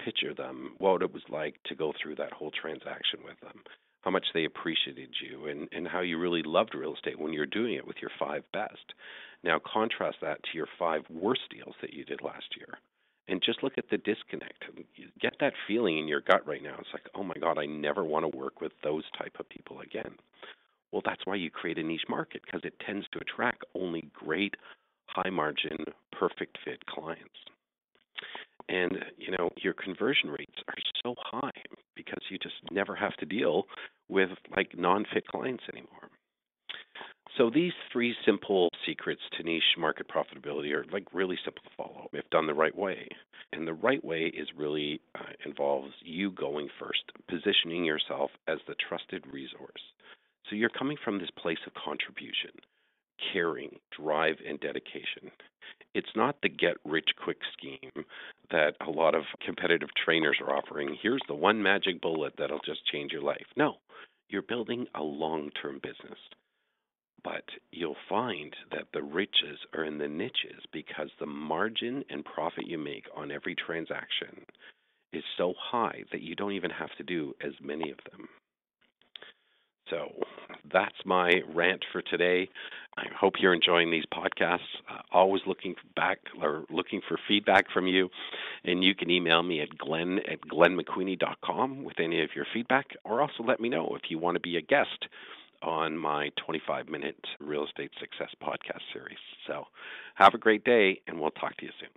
Picture 0.04 0.34
them, 0.34 0.74
what 0.78 1.02
it 1.02 1.14
was 1.14 1.24
like 1.30 1.56
to 1.66 1.76
go 1.76 1.94
through 2.02 2.16
that 2.16 2.34
whole 2.34 2.52
transaction 2.52 3.20
with 3.24 3.40
them, 3.40 3.64
how 4.02 4.12
much 4.12 4.26
they 4.34 4.46
appreciated 4.46 5.10
you, 5.22 5.48
and, 5.48 5.68
and 5.72 5.88
how 5.88 6.02
you 6.02 6.20
really 6.20 6.44
loved 6.44 6.76
real 6.76 6.94
estate 6.94 7.20
when 7.20 7.34
you're 7.34 7.46
doing 7.46 7.74
it 7.74 7.88
with 7.88 7.98
your 8.02 8.12
five 8.20 8.44
best. 8.54 8.94
Now, 9.44 9.60
contrast 9.60 10.18
that 10.22 10.44
to 10.44 10.50
your 10.58 10.68
five 10.78 11.02
worst 11.10 11.42
deals 11.50 11.76
that 11.82 11.94
you 11.94 12.04
did 12.04 12.22
last 12.22 12.56
year. 12.58 12.78
And 13.30 13.42
just 13.42 13.62
look 13.64 13.78
at 13.78 13.90
the 13.90 13.98
disconnect. 13.98 14.64
Get 15.22 15.34
that 15.40 15.54
feeling 15.68 15.98
in 15.98 16.08
your 16.08 16.22
gut 16.22 16.48
right 16.48 16.64
now. 16.64 16.76
It's 16.80 16.94
like, 16.94 17.10
oh 17.14 17.24
my 17.24 17.36
God, 17.40 17.58
I 17.58 17.66
never 17.66 18.04
want 18.04 18.24
to 18.24 18.38
work 18.38 18.62
with 18.62 18.72
those 18.84 19.04
type 19.18 19.36
of 19.40 19.50
people 19.50 19.82
again. 19.82 20.16
Well, 20.92 21.02
that's 21.06 21.26
why 21.26 21.36
you 21.36 21.50
create 21.50 21.78
a 21.78 21.84
niche 21.84 22.06
market 22.10 22.42
because 22.46 22.62
it 22.64 22.80
tends 22.86 23.06
to 23.12 23.20
attract 23.20 23.66
only 23.76 24.10
great, 24.14 24.56
high 25.08 25.30
margin, 25.30 25.78
perfect 26.12 26.58
fit 26.64 26.86
clients. 26.86 27.36
And 28.70 28.98
you 29.18 29.32
know 29.32 29.50
your 29.58 29.74
conversion 29.74 30.30
rates 30.30 30.58
are 30.68 30.74
so 31.04 31.16
high 31.18 31.62
because 31.96 32.22
you 32.30 32.38
just 32.38 32.56
never 32.72 32.96
have 32.96 33.16
to 33.18 33.26
deal 33.26 33.64
with 34.10 34.30
like 34.56 34.78
non-fit 34.78 35.28
clients 35.28 35.64
anymore. 35.72 36.10
So 37.38 37.52
these 37.54 37.74
three 37.94 38.16
simple 38.26 38.70
secrets 38.86 39.22
to 39.38 39.44
niche 39.44 39.78
market 39.78 40.08
profitability 40.10 40.74
are 40.74 40.86
like 40.92 41.06
really 41.14 41.38
simple 41.46 41.62
to 41.64 41.70
follow 41.78 42.10
if 42.14 42.28
done 42.32 42.48
the 42.48 42.54
right 42.54 42.76
way. 42.76 43.08
And 43.54 43.68
the 43.68 43.74
right 43.74 44.04
way 44.04 44.32
is 44.36 44.48
really 44.58 45.00
uh, 45.16 45.34
involves 45.46 45.94
you 46.02 46.32
going 46.32 46.68
first, 46.80 47.04
positioning 47.30 47.86
yourself 47.86 48.32
as 48.48 48.58
the 48.68 48.76
trusted 48.90 49.24
resource 49.32 49.82
so 50.50 50.56
you're 50.56 50.70
coming 50.70 50.98
from 51.04 51.20
this 51.20 51.30
place 51.38 51.60
of 51.66 51.74
contribution, 51.74 52.52
caring, 53.34 53.78
drive, 53.98 54.36
and 54.48 54.60
dedication. 54.60 55.32
It's 55.94 56.16
not 56.16 56.38
the 56.42 56.50
get 56.50 56.78
rich 56.86 57.10
quick 57.24 57.40
scheme 57.54 58.06
that 58.52 58.76
a 58.86 58.90
lot 58.90 59.16
of 59.16 59.24
competitive 59.46 59.90
trainers 60.06 60.38
are 60.42 60.56
offering. 60.56 60.98
Here's 61.02 61.22
the 61.28 61.36
one 61.36 61.62
magic 61.62 62.02
bullet 62.02 62.34
that'll 62.38 62.60
just 62.66 62.86
change 62.92 63.12
your 63.12 63.22
life. 63.22 63.46
No, 63.56 63.76
you're 64.30 64.42
building 64.42 64.88
a 64.96 65.04
long 65.04 65.50
term 65.62 65.80
business. 65.82 66.20
But 67.24 67.44
you'll 67.72 67.98
find 68.08 68.56
that 68.72 68.88
the 68.94 69.02
riches 69.04 69.60
are 69.74 69.84
in 69.84 69.98
the 69.98 70.08
niches 70.08 70.64
because 70.72 71.10
the 71.20 71.26
margin 71.26 72.04
and 72.10 72.24
profit 72.24 72.68
you 72.68 72.78
make 72.78 73.06
on 73.16 73.32
every 73.32 73.56
transaction 73.56 74.46
is 75.12 75.24
so 75.38 75.54
high 75.58 76.04
that 76.12 76.22
you 76.22 76.36
don't 76.36 76.54
even 76.54 76.70
have 76.70 76.96
to 76.98 77.04
do 77.04 77.34
as 77.42 77.54
many 77.62 77.92
of 77.92 77.98
them. 78.12 78.30
So 79.90 80.12
that's 80.72 80.96
my 81.06 81.42
rant 81.54 81.84
for 81.92 82.02
today. 82.02 82.50
I 82.98 83.06
hope 83.18 83.36
you're 83.40 83.54
enjoying 83.54 83.92
these 83.92 84.06
podcasts. 84.12 84.60
Uh, 84.90 85.02
always 85.12 85.44
looking 85.46 85.76
back 85.96 86.20
or 86.42 86.64
looking 86.72 87.02
for 87.08 87.18
feedback 87.28 87.66
from 87.72 87.88
you. 87.88 88.10
And 88.64 88.84
you 88.84 88.96
can 88.96 89.12
email 89.12 89.44
me 89.44 89.62
at 89.62 89.78
glenn 89.78 90.20
at 90.30 90.42
glennmcqueenie.com 90.42 91.84
with 91.84 92.00
any 92.00 92.24
of 92.24 92.30
your 92.36 92.46
feedback, 92.54 92.88
or 93.04 93.22
also 93.22 93.44
let 93.46 93.60
me 93.60 93.70
know 93.70 93.96
if 93.96 94.10
you 94.10 94.18
want 94.18 94.36
to 94.36 94.42
be 94.42 94.58
a 94.58 94.62
guest 94.62 95.06
on 95.62 95.98
my 95.98 96.30
25 96.46 96.88
minute 96.88 97.18
real 97.40 97.66
estate 97.66 97.92
success 98.00 98.30
podcast 98.42 98.82
series. 98.94 99.18
So 99.46 99.66
have 100.16 100.34
a 100.34 100.38
great 100.38 100.64
day, 100.64 101.02
and 101.08 101.20
we'll 101.20 101.32
talk 101.32 101.56
to 101.58 101.66
you 101.66 101.72
soon. 101.80 101.90